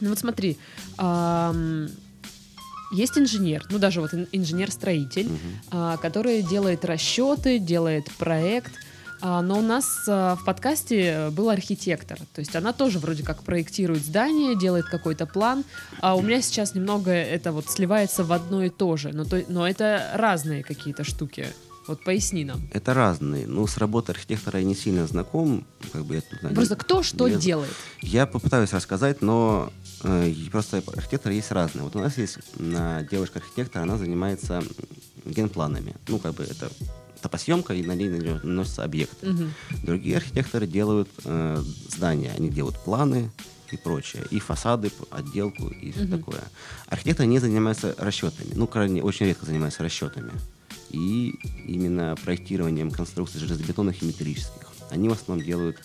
Ну 0.00 0.08
вот 0.08 0.18
смотри, 0.18 0.58
эм, 0.98 1.88
есть 2.94 3.18
инженер, 3.18 3.64
ну 3.70 3.78
даже 3.78 4.00
вот 4.00 4.12
инженер-строитель, 4.32 5.26
угу. 5.26 5.98
который 6.00 6.42
делает 6.42 6.84
расчеты, 6.84 7.58
делает 7.58 8.10
проект. 8.18 8.72
А, 9.20 9.40
но 9.40 9.58
у 9.58 9.62
нас 9.62 10.04
а, 10.06 10.36
в 10.36 10.44
подкасте 10.44 11.30
был 11.30 11.48
архитектор. 11.48 12.18
То 12.34 12.40
есть 12.40 12.54
она 12.54 12.74
тоже 12.74 12.98
вроде 12.98 13.22
как 13.22 13.42
проектирует 13.42 14.04
здание, 14.04 14.54
делает 14.54 14.84
какой-то 14.84 15.24
план. 15.24 15.64
А 16.02 16.14
у 16.14 16.20
меня 16.20 16.42
сейчас 16.42 16.74
немного 16.74 17.10
это 17.10 17.52
вот 17.52 17.70
сливается 17.70 18.22
в 18.22 18.32
одно 18.34 18.62
и 18.62 18.68
то 18.68 18.98
же. 18.98 19.12
Но, 19.14 19.24
то, 19.24 19.42
но 19.48 19.66
это 19.66 20.10
разные 20.14 20.62
какие-то 20.62 21.04
штуки. 21.04 21.46
Вот 21.86 22.04
поясни 22.04 22.44
нам. 22.44 22.60
Это 22.72 22.92
разные. 22.92 23.46
Ну, 23.46 23.66
с 23.66 23.78
работой 23.78 24.12
архитектора 24.12 24.58
я 24.58 24.64
не 24.64 24.74
сильно 24.74 25.06
знаком. 25.06 25.66
Как 25.92 26.04
бы, 26.04 26.16
я, 26.16 26.48
Просто 26.50 26.76
кто 26.76 27.02
что 27.02 27.26
я, 27.26 27.36
делает? 27.36 27.74
Я 28.02 28.26
попытаюсь 28.26 28.72
рассказать, 28.72 29.22
но 29.22 29.70
просто 30.50 30.82
архитекторы 30.94 31.34
есть 31.34 31.50
разные. 31.50 31.84
Вот 31.84 31.96
у 31.96 31.98
нас 31.98 32.18
есть 32.18 32.38
э, 32.58 33.06
девушка-архитектор, 33.10 33.82
она 33.82 33.96
занимается 33.96 34.62
генпланами. 35.24 35.94
Ну, 36.08 36.18
как 36.18 36.34
бы 36.34 36.44
это 36.44 36.70
топосъемка, 37.20 37.74
и 37.74 37.82
на 37.82 37.94
ней 37.94 38.08
наносятся 38.08 38.84
объекты. 38.84 39.30
Угу. 39.30 39.44
Другие 39.82 40.16
архитекторы 40.16 40.66
делают 40.66 41.08
э, 41.24 41.62
здания, 41.88 42.32
они 42.36 42.50
делают 42.50 42.78
планы, 42.78 43.30
и 43.70 43.76
прочее, 43.76 44.24
и 44.30 44.38
фасады, 44.38 44.92
отделку 45.10 45.68
и 45.68 45.90
все 45.92 46.04
угу. 46.04 46.18
такое. 46.18 46.42
Архитекторы 46.86 47.26
не 47.28 47.38
занимаются 47.38 47.94
расчетами, 47.98 48.52
ну, 48.54 48.66
крайне, 48.66 49.02
очень 49.02 49.26
редко 49.26 49.46
занимаются 49.46 49.82
расчетами 49.82 50.32
и 50.90 51.34
именно 51.66 52.14
проектированием 52.24 52.90
конструкций 52.90 53.40
железобетонных 53.40 54.02
и 54.02 54.06
металлических. 54.06 54.68
Они 54.90 55.08
в 55.08 55.12
основном 55.12 55.44
делают... 55.44 55.78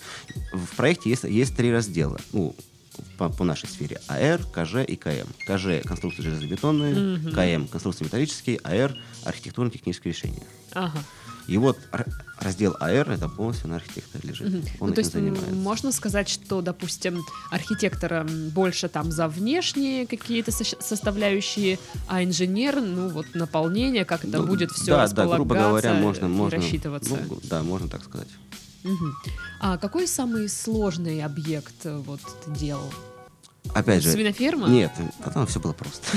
В 0.52 0.76
проекте 0.76 1.10
есть, 1.10 1.24
есть 1.24 1.56
три 1.56 1.72
раздела. 1.72 2.20
Ну, 2.32 2.54
по, 3.18 3.28
по 3.28 3.44
нашей 3.44 3.68
сфере. 3.68 4.00
АР, 4.08 4.40
КЖ 4.52 4.84
и 4.86 4.96
КМ. 4.96 5.28
КЖ– 5.46 5.82
конструкции 5.84 6.22
железобетонные, 6.22 6.94
mm-hmm. 6.94 7.58
КМ– 7.58 7.66
конструкции 7.70 8.04
металлические, 8.04 8.58
АР– 8.58 8.96
архитектурно-технические 9.24 10.12
решения. 10.12 10.42
Ага. 10.72 10.98
И 11.50 11.56
вот 11.56 11.76
раздел 12.38 12.76
АР 12.78 13.10
это 13.10 13.28
полностью 13.28 13.70
на 13.70 13.76
архитектора 13.76 14.24
лежит. 14.24 14.48
Угу. 14.48 14.68
Он 14.80 14.88
ну, 14.90 14.94
то 14.94 15.00
есть 15.00 15.12
занимается. 15.12 15.52
можно 15.52 15.90
сказать, 15.90 16.28
что, 16.28 16.62
допустим, 16.62 17.22
архитектора 17.50 18.24
больше 18.24 18.88
там 18.88 19.10
за 19.10 19.26
внешние 19.26 20.06
какие-то 20.06 20.52
со- 20.52 20.80
составляющие, 20.80 21.80
а 22.06 22.22
инженер, 22.22 22.80
ну 22.80 23.08
вот 23.08 23.26
наполнение, 23.34 24.04
как 24.04 24.24
это 24.24 24.38
ну, 24.38 24.46
будет 24.46 24.70
все 24.70 24.92
да, 24.92 25.02
располагаться 25.02 25.14
да, 25.16 25.36
грубо 25.36 25.54
говоря, 25.56 25.94
можно, 25.94 26.28
можно, 26.28 26.58
рассчитываться. 26.58 27.18
Ну, 27.28 27.40
да, 27.42 27.64
можно 27.64 27.88
так 27.88 28.04
сказать. 28.04 28.28
Угу. 28.84 29.06
А 29.60 29.76
какой 29.76 30.08
самый 30.08 30.48
сложный 30.48 31.22
объект 31.22 31.84
э, 31.84 31.96
вот 31.98 32.20
ты 32.44 32.50
делал? 32.52 32.90
Опять 33.74 34.02
же. 34.02 34.10
Свиноферма? 34.10 34.68
Нет, 34.68 34.90
там 35.34 35.46
все 35.46 35.60
было 35.60 35.72
просто. 35.72 36.06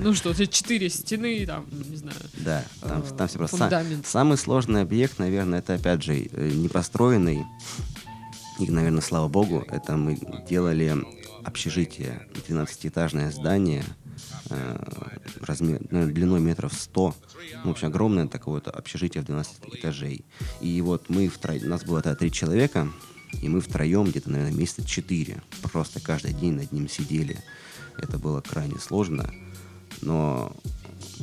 Ну 0.00 0.12
что, 0.12 0.32
это 0.32 0.48
четыре 0.48 0.90
стены, 0.90 1.46
там, 1.46 1.66
не 1.70 1.96
знаю. 1.96 2.16
Да, 2.38 2.64
там, 2.80 3.02
э, 3.02 3.16
там 3.16 3.28
все 3.28 3.38
просто. 3.38 3.56
Фундамент. 3.58 4.04
Самый 4.04 4.36
сложный 4.36 4.82
объект, 4.82 5.20
наверное, 5.20 5.60
это 5.60 5.74
опять 5.74 6.02
же 6.02 6.16
э, 6.16 6.50
непостроенный. 6.50 7.44
И, 8.58 8.68
наверное, 8.68 9.02
слава 9.02 9.28
богу, 9.28 9.64
это 9.68 9.96
мы 9.96 10.18
делали 10.48 10.96
общежитие, 11.44 12.26
12-этажное 12.48 13.30
здание, 13.30 13.84
э, 14.50 14.76
размер, 15.40 15.80
ну, 15.90 16.06
длиной 16.06 16.40
метров 16.40 16.72
100. 16.72 17.14
Ну, 17.64 17.68
в 17.68 17.72
общем, 17.72 17.88
огромное 17.88 18.26
такое 18.26 18.54
вот 18.56 18.68
общежитие 18.68 19.22
в 19.22 19.26
12 19.26 19.56
этажей. 19.72 20.24
И 20.60 20.80
вот 20.80 21.08
мы 21.08 21.28
втроем, 21.28 21.68
нас 21.68 21.84
было 21.84 22.02
тогда 22.02 22.16
три 22.16 22.30
человека, 22.32 22.88
и 23.42 23.48
мы 23.48 23.60
втроем 23.60 24.04
где-то, 24.04 24.30
наверное, 24.30 24.56
месяца 24.56 24.86
четыре 24.86 25.42
просто 25.72 26.00
каждый 26.00 26.34
день 26.34 26.54
над 26.54 26.72
ним 26.72 26.88
сидели. 26.88 27.38
Это 27.98 28.18
было 28.18 28.40
крайне 28.40 28.78
сложно 28.78 29.32
но 30.04 30.52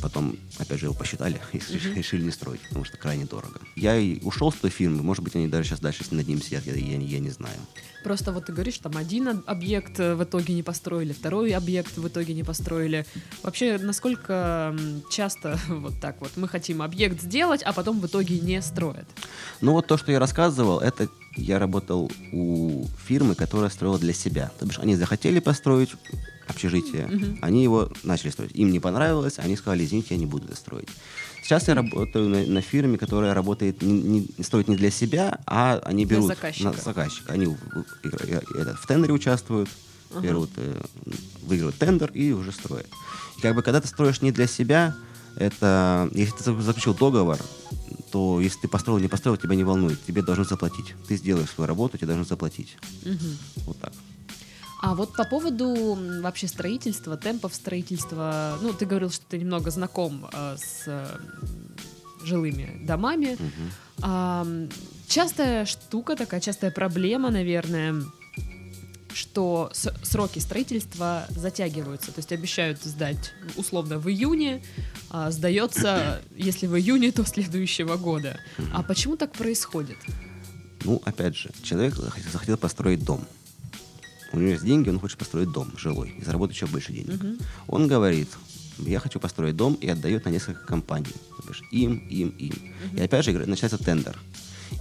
потом, 0.02 0.38
опять 0.58 0.80
же, 0.80 0.86
его 0.86 0.96
посчитали 0.96 1.42
и 1.54 1.58
uh-huh. 1.58 1.94
решили 1.96 2.24
не 2.24 2.32
строить, 2.32 2.62
потому 2.62 2.86
что 2.86 2.98
крайне 2.98 3.26
дорого. 3.26 3.60
Я 3.76 3.98
и 3.98 4.22
ушел 4.22 4.52
с 4.52 4.56
той 4.56 4.70
фирмы, 4.70 5.04
может 5.04 5.24
быть, 5.24 5.36
они 5.36 5.48
даже 5.48 5.70
сейчас 5.70 5.80
дальше 5.80 6.04
над 6.12 6.28
ним 6.28 6.42
сидят, 6.42 6.66
я, 6.66 6.74
я, 6.74 6.98
я 6.98 7.20
не 7.20 7.30
знаю. 7.30 7.58
Просто 8.04 8.32
вот 8.32 8.46
ты 8.46 8.54
говоришь, 8.54 8.78
там 8.80 8.98
один 8.98 9.44
объект 9.46 10.00
э, 10.00 10.16
в 10.16 10.24
итоге 10.24 10.54
не 10.54 10.64
построили, 10.64 11.14
второй 11.14 11.52
объект 11.52 11.98
в 11.98 12.08
итоге 12.08 12.34
не 12.34 12.44
построили. 12.44 13.06
Вообще, 13.44 13.78
насколько 13.78 14.76
часто 15.12 15.60
вот 15.68 16.00
так 16.00 16.20
вот 16.22 16.32
мы 16.36 16.48
хотим 16.48 16.82
объект 16.82 17.22
сделать, 17.22 17.62
а 17.64 17.74
потом 17.74 18.00
в 18.00 18.06
итоге 18.08 18.40
не 18.40 18.62
строят? 18.62 19.08
Ну 19.62 19.74
вот 19.74 19.88
то, 19.88 19.98
что 19.98 20.12
я 20.12 20.20
рассказывал, 20.20 20.80
это 20.80 21.10
я 21.36 21.60
работал 21.60 22.12
у 22.32 22.86
фирмы, 23.06 23.36
которая 23.36 23.70
строила 23.70 24.00
для 24.00 24.14
себя. 24.14 24.52
То 24.60 24.66
бишь 24.66 24.80
они 24.80 24.96
захотели 24.96 25.40
построить 25.40 25.92
общежитие, 26.52 27.04
mm-hmm. 27.04 27.40
они 27.42 27.64
его 27.64 27.90
начали 28.04 28.30
строить. 28.30 28.52
Им 28.54 28.72
не 28.72 28.80
понравилось, 28.80 29.40
они 29.40 29.56
сказали, 29.56 29.84
извините, 29.84 30.10
я 30.12 30.18
не 30.18 30.26
буду 30.26 30.46
это 30.46 30.56
строить. 30.56 30.90
Сейчас 31.44 31.68
я 31.68 31.74
работаю 31.74 32.30
на, 32.30 32.46
на 32.46 32.62
фирме, 32.62 32.98
которая 32.98 33.34
работает 33.34 33.82
не, 33.82 34.30
не 34.38 34.44
строит 34.44 34.68
не 34.68 34.76
для 34.76 34.92
себя, 34.92 35.40
а 35.46 35.82
они 35.84 36.06
берут 36.06 36.28
для 36.28 36.36
заказчика. 36.36 36.70
На 36.70 36.74
заказчика. 36.74 37.34
Они 37.34 37.46
в, 37.48 37.56
в, 37.56 38.76
в 38.76 38.88
тендере 38.88 39.14
участвуют, 39.14 39.70
uh-huh. 40.12 40.22
берут, 40.22 40.50
э, 40.58 40.82
выигрывают 41.42 41.78
тендер 41.78 42.12
и 42.14 42.32
уже 42.32 42.52
строят. 42.52 42.88
И 43.38 43.42
как 43.42 43.56
бы 43.56 43.64
когда 43.64 43.82
ты 43.82 43.88
строишь 43.88 44.22
не 44.22 44.32
для 44.32 44.48
себя, 44.48 44.96
это 45.36 46.10
если 46.14 46.38
ты 46.38 46.62
заключил 46.62 46.94
договор, 46.94 47.40
то 48.12 48.40
если 48.42 48.62
ты 48.62 48.68
построил, 48.68 49.00
не 49.00 49.08
построил, 49.08 49.38
тебя 49.38 49.56
не 49.56 49.64
волнует, 49.64 50.04
тебе 50.06 50.22
должны 50.22 50.46
заплатить. 50.46 50.94
Ты 51.08 51.18
сделаешь 51.18 51.50
свою 51.50 51.68
работу, 51.68 51.98
тебе 51.98 52.08
должны 52.08 52.26
заплатить. 52.26 52.78
Угу. 53.04 53.66
Вот 53.68 53.80
так. 53.80 53.94
А 54.82 54.96
вот 54.96 55.16
по 55.16 55.26
поводу 55.26 55.96
вообще 56.22 56.48
строительства, 56.48 57.16
темпов 57.16 57.54
строительства, 57.54 58.58
ну, 58.62 58.74
ты 58.74 58.86
говорил, 58.86 59.12
что 59.12 59.24
ты 59.28 59.38
немного 59.38 59.70
знаком 59.70 60.28
э, 60.34 60.56
с 60.58 60.84
э, 60.88 61.08
жилыми 62.24 62.84
домами. 62.84 63.34
Угу. 63.34 63.72
А, 64.02 64.48
частая 65.08 65.66
штука, 65.66 66.16
такая 66.16 66.42
частая 66.42 66.72
проблема, 66.72 67.30
наверное, 67.30 68.02
что 69.14 69.72
сроки 70.02 70.40
строительства 70.40 71.28
затягиваются. 71.30 72.08
То 72.12 72.20
есть 72.20 72.32
обещают 72.32 72.82
сдать 72.82 73.34
условно 73.58 74.00
в 74.00 74.10
июне, 74.10 74.64
а 75.12 75.30
сдается, 75.30 76.22
если 76.36 76.66
в 76.66 76.76
июне, 76.76 77.12
то 77.12 77.24
следующего 77.24 77.98
года. 77.98 78.40
А 78.74 78.82
почему 78.82 79.16
так 79.16 79.32
происходит? 79.34 79.98
Ну, 80.84 81.00
опять 81.06 81.36
же, 81.36 81.52
человек 81.62 81.94
захотел 81.94 82.58
построить 82.58 83.04
дом 83.04 83.28
у 84.34 84.40
него 84.40 84.52
есть 84.52 84.66
деньги, 84.66 84.90
он 84.90 85.00
хочет 85.00 85.18
построить 85.18 85.52
дом 85.52 85.72
жилой 85.78 86.14
и 86.18 86.24
заработать 86.24 86.56
еще 86.56 86.68
больше 86.68 86.94
денег. 86.94 87.22
Угу. 87.24 87.38
Он 87.68 87.88
говорит, 87.88 88.30
я 88.78 89.00
хочу 89.00 89.20
построить 89.20 89.56
дом 89.56 89.76
и 89.76 89.88
отдает 89.88 90.26
на 90.26 90.30
несколько 90.30 90.66
компаний. 90.66 91.14
Им, 91.72 91.98
им, 92.10 92.30
им. 92.30 92.52
Угу. 92.52 92.98
И 92.98 93.02
опять 93.02 93.26
же 93.26 93.32
начинается 93.46 93.78
тендер. 93.78 94.18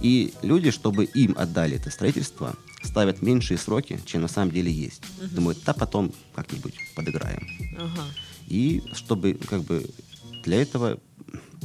И 0.01 0.33
люди, 0.41 0.71
чтобы 0.71 1.03
им 1.05 1.35
отдали 1.37 1.75
это 1.75 1.89
строительство, 1.91 2.55
ставят 2.81 3.21
меньшие 3.21 3.57
сроки, 3.57 3.99
чем 4.05 4.21
на 4.21 4.27
самом 4.27 4.51
деле 4.51 4.71
есть. 4.71 5.03
Думают, 5.31 5.59
да 5.65 5.73
потом 5.73 6.13
как-нибудь 6.33 6.75
подыграем. 6.95 7.45
Ага. 7.77 8.05
И 8.47 8.83
чтобы 8.93 9.33
как 9.33 9.63
бы 9.63 9.85
для 10.43 10.61
этого 10.61 10.99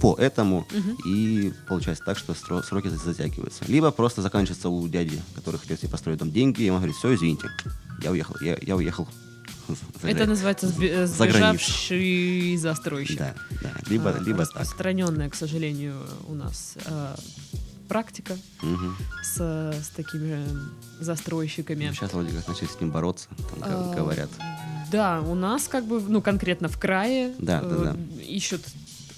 по 0.01 0.15
этому 0.17 0.67
и 1.07 1.53
получается 1.69 2.05
так, 2.05 2.19
что 2.19 2.35
сроки 2.35 2.89
затягиваются. 2.89 3.65
Либо 3.67 3.91
просто 3.91 4.21
заканчивается 4.23 4.69
у 4.69 4.87
дяди, 4.89 5.21
который 5.35 5.59
хотел 5.59 5.77
себе 5.79 5.89
построить 5.89 6.19
дом 6.19 6.31
деньги, 6.31 6.63
и 6.63 6.71
он 6.71 6.77
говорит, 6.77 6.97
все, 6.97 7.15
извините, 7.15 7.49
я 8.03 8.11
уехал, 8.11 8.37
я, 8.41 8.59
я 8.61 8.77
уехал. 8.77 9.09
Это 9.69 10.01
границу». 10.03 10.27
называется 10.29 10.67
За 10.69 10.75
границу. 10.77 11.15
сбежавший 11.17 12.57
застройщик. 12.57 13.19
Да, 13.19 13.35
да. 13.63 13.73
Либо, 13.89 14.11
А, 14.11 14.19
либо 14.23 14.39
так. 14.47 14.55
Распространенная, 14.55 15.29
к 15.31 15.35
сожалению, 15.35 15.97
у 16.29 16.35
нас 16.35 16.75
э, 16.85 17.17
практика 17.89 18.37
Мгм. 18.63 18.97
с, 19.25 19.41
с 19.41 19.89
такими 19.97 20.45
застройщиками. 21.01 21.91
Сейчас 21.93 22.13
вроде 22.13 22.33
как 22.37 22.47
начали 22.49 22.69
с 22.69 22.81
ним 22.81 22.91
бороться, 22.91 23.29
там 23.51 23.59
А, 23.63 23.95
говорят. 23.95 24.31
Да, 24.93 25.21
у 25.21 25.35
нас 25.35 25.67
как 25.67 25.85
бы, 25.87 26.01
ну, 26.01 26.23
конкретно 26.23 26.69
в 26.69 26.79
крае 26.79 27.35
Да, 27.41 27.61
да, 27.61 27.69
э, 27.77 27.95
да. 27.95 28.23
ищут 28.23 28.63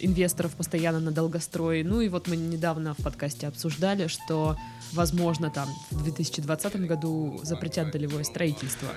инвесторов 0.00 0.52
постоянно 0.52 1.00
на 1.00 1.11
долгострой. 1.11 1.83
Ну 1.83 2.00
и 2.00 2.09
вот 2.09 2.28
мы 2.28 2.37
недавно 2.37 2.95
в 2.95 2.99
подкасте 2.99 3.47
обсуждали, 3.47 4.07
что, 4.07 4.57
возможно, 4.93 5.50
там 5.50 5.69
в 5.90 6.02
2020 6.02 6.87
году 6.87 7.40
запретят 7.43 7.90
долевое 7.90 8.25
строительство. 8.25 8.88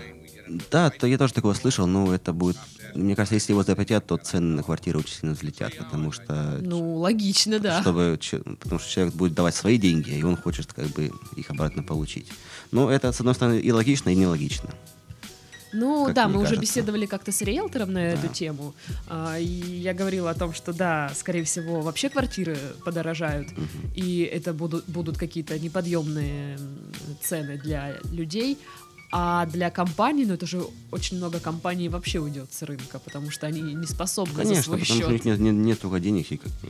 Да, 0.70 0.90
то 0.90 1.08
я 1.08 1.18
тоже 1.18 1.34
такого 1.34 1.54
слышал, 1.54 1.88
но 1.88 2.14
это 2.14 2.34
будет... 2.34 2.58
Мне 2.94 3.16
кажется, 3.16 3.36
если 3.36 3.54
его 3.54 3.64
запретят, 3.64 4.06
то 4.06 4.18
цены 4.18 4.58
на 4.58 4.64
квартиры 4.64 5.00
очень 5.00 5.14
сильно 5.14 5.34
взлетят, 5.34 5.78
потому 5.78 6.12
что... 6.12 6.60
Ну, 6.62 6.98
логично, 6.98 7.60
да. 7.60 7.82
Чтобы, 7.82 8.20
потому 8.60 8.80
что 8.80 8.90
человек 8.90 9.14
будет 9.14 9.34
давать 9.34 9.56
свои 9.56 9.78
деньги, 9.78 10.12
и 10.12 10.24
он 10.24 10.36
хочет 10.36 10.74
как 10.74 10.88
бы 10.88 11.12
их 11.36 11.50
обратно 11.50 11.84
получить. 11.84 12.28
Но 12.72 12.92
это, 12.92 13.12
с 13.12 13.20
одной 13.20 13.36
стороны, 13.36 13.60
и 13.60 13.72
логично, 13.72 14.10
и 14.10 14.16
нелогично. 14.16 14.72
Ну 15.74 16.06
как 16.06 16.16
да, 16.16 16.28
мы 16.28 16.36
уже 16.40 16.56
кажется. 16.56 16.62
беседовали 16.62 17.06
как-то 17.06 17.32
с 17.32 17.42
риэлтором 17.42 17.94
на 17.94 18.00
эту 18.00 18.28
Да. 18.28 18.34
тему, 18.34 18.74
а, 19.08 19.38
и 19.40 19.44
я 19.46 19.94
говорила 19.94 20.30
о 20.30 20.34
том, 20.34 20.54
что 20.54 20.74
да, 20.74 21.12
скорее 21.16 21.44
всего, 21.44 21.82
вообще 21.82 22.10
квартиры 22.10 22.58
подорожают, 22.86 23.48
и 23.96 24.22
это 24.24 24.54
будут, 24.54 24.86
будут 24.88 25.18
какие-то 25.18 25.58
неподъемные 25.60 26.58
цены 27.22 27.58
для 27.58 27.96
людей. 28.12 28.58
А 29.14 29.46
для 29.46 29.70
компаний, 29.70 30.26
ну 30.26 30.36
это 30.36 30.46
же 30.48 30.64
очень 30.90 31.18
много 31.18 31.40
компаний 31.42 31.90
вообще 31.90 32.20
уйдет 32.20 32.54
с 32.54 32.62
рынка, 32.62 32.98
потому 33.00 33.30
что 33.30 33.46
они 33.46 33.62
не 33.62 33.86
способны 33.86 34.34
за 34.36 34.42
Конечно, 34.44 34.64
свой 34.64 34.80
потому 34.80 35.00
что 35.00 35.08
у 35.08 35.12
них 35.12 35.20
счет. 35.22 35.26
нет, 35.26 35.40
нет, 35.40 35.54
нет 35.54 35.80
только 35.82 36.00
денег, 36.00 36.32
и 36.32 36.38
как 36.38 36.52
бы... 36.62 36.70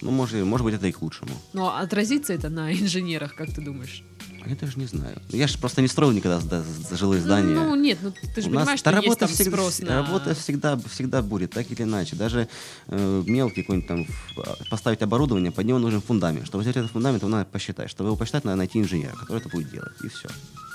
Ну, 0.00 0.10
может, 0.12 0.44
может 0.44 0.64
быть, 0.64 0.74
это 0.74 0.86
и 0.86 0.92
к 0.92 1.02
лучшему. 1.02 1.32
Но 1.52 1.76
отразится 1.76 2.32
это 2.32 2.48
на 2.48 2.72
инженерах, 2.72 3.34
как 3.34 3.52
ты 3.52 3.60
думаешь? 3.60 4.04
А 4.44 4.48
Я 4.50 4.56
даже 4.56 4.78
не 4.78 4.86
знаю. 4.86 5.16
Я 5.30 5.46
же 5.46 5.58
просто 5.58 5.80
не 5.82 5.88
строил 5.88 6.12
никогда 6.12 6.62
жилые 6.92 7.22
здания. 7.22 7.54
Ну 7.54 7.74
нет, 7.76 7.98
ну 8.02 8.12
ты 8.34 8.40
же 8.42 8.48
У 8.48 8.50
понимаешь, 8.52 8.78
что 8.78 8.90
есть 8.90 9.02
работа 9.04 9.20
там 9.20 9.28
всегда, 9.28 9.50
спрос 9.56 9.78
на... 9.80 10.02
Работа 10.02 10.34
всегда, 10.34 10.78
всегда 10.90 11.22
будет, 11.22 11.50
так 11.52 11.70
или 11.70 11.82
иначе. 11.82 12.16
Даже 12.16 12.48
э, 12.88 13.22
мелкий 13.26 13.62
какой-нибудь 13.62 13.88
там 13.88 14.04
в- 14.36 14.68
поставить 14.68 15.02
оборудование, 15.02 15.50
под 15.52 15.64
него 15.66 15.78
нужен 15.78 16.00
фундамент. 16.02 16.46
Чтобы 16.46 16.62
взять 16.62 16.76
этот 16.76 16.90
фундамент, 16.90 17.22
его 17.22 17.30
надо 17.30 17.46
посчитать. 17.46 17.88
Чтобы 17.90 18.08
его 18.10 18.16
посчитать, 18.16 18.44
надо 18.44 18.56
найти 18.56 18.78
инженера, 18.80 19.14
который 19.16 19.38
это 19.38 19.48
будет 19.48 19.70
делать. 19.70 19.92
И 20.04 20.08
все. 20.08 20.28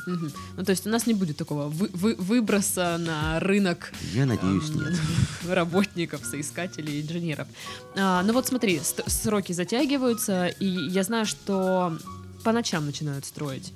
Мгм. 0.07 0.31
Ну, 0.57 0.63
то 0.63 0.71
есть 0.71 0.87
у 0.87 0.89
нас 0.89 1.05
не 1.05 1.13
будет 1.13 1.37
такого 1.37 1.67
вы- 1.67 1.89
вы- 1.93 2.15
выброса 2.15 2.97
на 2.97 3.39
рынок 3.39 3.91
Я 4.13 4.25
надеюсь, 4.25 4.69
эм, 4.69 4.77
нет. 4.79 4.99
работников, 5.47 6.25
соискателей, 6.25 7.01
инженеров. 7.01 7.47
А, 7.95 8.23
ну 8.23 8.33
вот 8.33 8.47
смотри, 8.47 8.81
сроки 9.07 9.51
затягиваются, 9.53 10.47
и 10.47 10.65
я 10.65 11.03
знаю, 11.03 11.25
что 11.27 11.97
по 12.43 12.51
ночам 12.51 12.85
начинают 12.85 13.25
строить. 13.25 13.73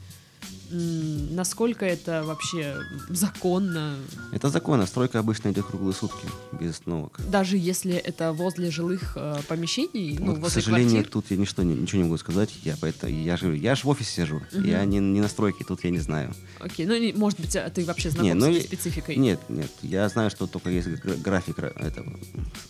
Насколько 0.74 1.86
это 1.86 2.24
вообще 2.24 2.78
законно, 3.10 3.96
Это 4.32 4.50
закон, 4.50 4.82
а 4.82 4.88
стройка 4.88 5.20
обычно 5.20 5.52
идет 5.52 5.66
круглые 5.66 5.94
сутки, 5.94 6.26
без 6.60 6.72
остановок. 6.72 7.20
даже 7.30 7.58
если 7.58 7.94
это 7.94 8.34
возле 8.34 8.72
жилых 8.72 9.14
э, 9.16 9.38
помещений, 9.48 10.18
ну, 10.20 10.32
Вот, 10.32 10.38
к 10.38 10.42
возле 10.42 10.62
сожалению, 10.62 10.92
квартир? 10.94 11.12
тут 11.12 11.26
я 11.30 11.38
ничто, 11.38 11.64
ничего 11.64 11.98
не 12.00 12.04
могу 12.06 12.18
сказать. 12.18 12.50
Я, 12.64 12.76
поэтому, 12.82 13.14
я, 13.14 13.38
же, 13.38 13.56
я 13.56 13.76
же 13.76 13.84
в 13.84 13.90
офисе 13.90 14.12
сижу. 14.24 14.42
Мгм. 14.52 14.66
Я 14.66 14.84
не, 14.86 14.98
не 15.00 15.22
на 15.22 15.28
стройке, 15.28 15.64
тут 15.64 15.84
я 15.84 15.92
не 15.92 16.00
знаю. 16.00 16.34
Окей, 16.60 16.86
ну, 16.88 16.98
не- 16.98 17.14
может 17.14 17.40
быть, 17.40 17.56
а 17.56 17.70
ты 17.70 17.86
вообще 17.86 18.10
знаком 18.10 18.28
Не, 18.28 18.34
ну 18.34 18.46
с 18.52 18.58
этой 18.58 18.64
спецификой? 18.64 19.16
Нет, 19.18 19.40
нет. 19.50 19.72
Я 19.84 20.10
знаю, 20.10 20.32
что 20.32 20.48
только 20.48 20.70
есть 20.72 20.88
гра- 20.88 21.16
график, 21.16 21.60
ра- 21.60 21.80
этого, 21.80 22.20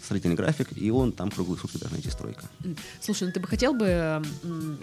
строительный 0.03 0.35
график, 0.35 0.67
и 0.75 0.91
он 0.91 1.13
там 1.13 1.31
круглые 1.31 1.59
сутки 1.59 1.77
должна 1.77 1.99
идти 1.99 2.09
стройка. 2.09 2.43
Слушай, 3.01 3.27
ну 3.27 3.31
ты 3.33 3.39
бы 3.39 3.47
хотел 3.47 3.73
бы 3.73 4.21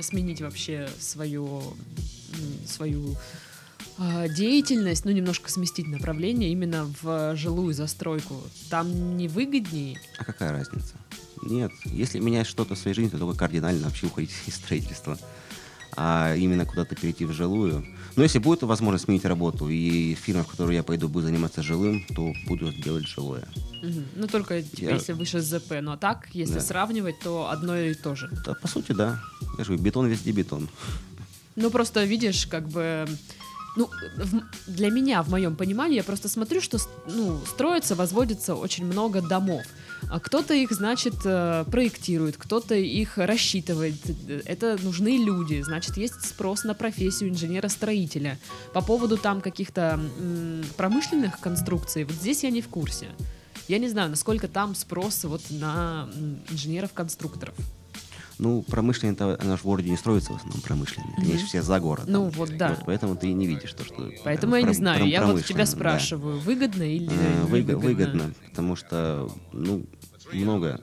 сменить 0.00 0.40
вообще 0.40 0.88
свою, 0.98 1.62
свою 2.66 3.16
а, 3.98 4.28
деятельность, 4.28 5.04
ну, 5.04 5.10
немножко 5.10 5.50
сместить 5.50 5.86
направление 5.86 6.50
именно 6.50 6.86
в 7.02 7.36
жилую 7.36 7.74
застройку? 7.74 8.36
Там 8.70 9.16
не 9.16 9.28
выгоднее? 9.28 10.00
А 10.18 10.24
какая 10.24 10.52
разница? 10.52 10.94
Нет, 11.42 11.72
если 11.86 12.18
менять 12.18 12.46
что-то 12.46 12.74
в 12.74 12.78
своей 12.78 12.94
жизни, 12.94 13.10
то 13.10 13.18
только 13.18 13.38
кардинально 13.38 13.86
вообще 13.86 14.06
уходить 14.06 14.30
из 14.46 14.54
строительства. 14.56 15.18
А 15.96 16.34
именно 16.36 16.64
куда-то 16.66 16.94
перейти 16.94 17.24
в 17.24 17.32
жилую. 17.32 17.84
Но 18.16 18.22
если 18.22 18.38
будет 18.38 18.62
возможность 18.62 19.04
сменить 19.06 19.24
работу, 19.24 19.68
и 19.68 20.14
фирма, 20.14 20.44
в 20.44 20.48
которую 20.48 20.74
я 20.74 20.82
пойду, 20.82 21.08
будет 21.08 21.24
заниматься 21.24 21.62
жилым, 21.62 22.04
то 22.14 22.32
буду 22.46 22.72
делать 22.72 23.06
жилое. 23.06 23.48
Мгм. 23.82 24.04
Ну, 24.16 24.26
только 24.28 24.62
типа, 24.62 24.90
Я- 24.90 24.94
если 24.96 25.12
выше 25.14 25.40
ЗП. 25.40 25.80
Ну, 25.80 25.92
а 25.92 25.96
так, 25.96 26.28
если 26.32 26.54
Да. 26.54 26.60
сравнивать, 26.60 27.18
то 27.20 27.50
одно 27.50 27.76
и 27.76 27.94
то 27.94 28.14
же. 28.14 28.28
Да, 28.44 28.54
по 28.54 28.68
сути, 28.68 28.92
да. 28.92 29.20
Я 29.58 29.64
же 29.64 29.70
говорю, 29.72 29.82
бетон 29.82 30.06
везде 30.06 30.30
бетон. 30.32 30.68
Ну, 31.56 31.70
просто 31.70 32.04
видишь, 32.04 32.46
как 32.46 32.68
бы... 32.68 33.06
Ну, 33.76 33.88
в- 34.16 34.70
для 34.70 34.90
меня, 34.90 35.22
в 35.22 35.28
моем 35.30 35.54
понимании, 35.54 35.96
я 35.96 36.02
просто 36.02 36.28
смотрю, 36.28 36.60
что 36.60 36.78
ну, 37.06 37.40
строится, 37.46 37.94
возводится 37.94 38.56
очень 38.56 38.84
много 38.84 39.22
домов. 39.22 39.62
А 40.10 40.18
кто-то 40.18 40.54
их, 40.54 40.72
значит, 40.72 41.14
э, 41.24 41.64
проектирует, 41.70 42.36
кто-то 42.36 42.74
их 42.74 43.16
рассчитывает. 43.16 43.94
Это 44.44 44.76
нужны 44.82 45.18
люди, 45.18 45.62
значит, 45.62 45.96
есть 45.98 46.24
спрос 46.26 46.64
на 46.64 46.74
профессию 46.74 47.30
инженера-строителя. 47.30 48.38
По 48.72 48.80
поводу 48.82 49.16
там 49.16 49.40
каких-то 49.40 50.00
промышленных 50.76 51.38
конструкций, 51.38 52.04
вот 52.04 52.14
здесь 52.14 52.42
я 52.42 52.50
не 52.50 52.62
в 52.62 52.68
курсе. 52.68 53.08
Я 53.68 53.78
не 53.78 53.88
знаю, 53.88 54.10
насколько 54.10 54.48
там 54.48 54.74
спрос 54.74 55.22
вот 55.24 55.42
на 55.50 56.08
инженеров-конструкторов. 56.50 57.54
Ну, 58.40 58.62
промышленный, 58.62 59.12
это, 59.12 59.38
она 59.38 59.56
же 59.56 59.62
в 59.62 59.64
городе 59.66 59.90
не 59.90 59.98
строится 59.98 60.32
в 60.32 60.36
основном 60.36 60.62
промышленный. 60.62 61.12
Они 61.18 61.36
же 61.36 61.44
все 61.44 61.60
за 61.62 61.78
городом. 61.78 62.10
Ну, 62.10 62.28
вот 62.30 62.56
да. 62.56 62.74
поэтому 62.86 63.14
ты 63.14 63.28
и 63.28 63.34
не 63.34 63.46
видишь 63.46 63.74
то, 63.74 63.84
что... 63.84 64.10
Поэтому 64.24 64.56
я 64.56 64.62
не 64.62 64.72
знаю. 64.72 65.06
Я 65.06 65.26
вот 65.26 65.44
тебя 65.44 65.56
промышленно, 65.56 65.58
да. 65.58 65.66
спрашиваю, 65.66 66.38
выгодно 66.40 66.82
или 66.82 67.10
Э, 67.10 67.44
выго-? 67.44 67.76
Выгодно, 67.76 68.32
потому 68.48 68.76
что, 68.76 69.30
ну, 69.52 69.84
много 70.32 70.80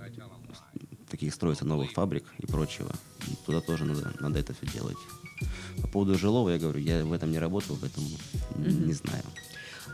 таких 1.10 1.34
строится 1.34 1.66
новых 1.66 1.92
фабрик 1.94 2.26
и 2.38 2.46
прочего. 2.46 2.92
И 3.28 3.32
туда 3.46 3.60
тоже 3.62 3.86
надо, 3.86 4.14
надо 4.20 4.38
это 4.38 4.54
все 4.54 4.72
делать. 4.72 4.98
По 5.82 5.88
поводу 5.88 6.16
жилого, 6.18 6.50
я 6.52 6.60
говорю, 6.60 6.80
я 6.80 7.04
в 7.04 7.12
этом 7.12 7.32
не 7.32 7.40
работал, 7.40 7.76
поэтому 7.82 8.08
н- 8.56 8.86
не 8.88 8.94
знаю. 8.94 9.24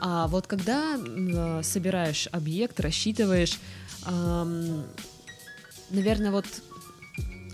А 0.01 0.27
вот 0.27 0.47
когда 0.47 0.97
э, 0.97 1.61
собираешь 1.63 2.27
объект, 2.33 2.79
рассчитываешь, 2.81 3.57
ам, 4.03 4.83
наверное, 5.91 6.31
вот 6.31 6.45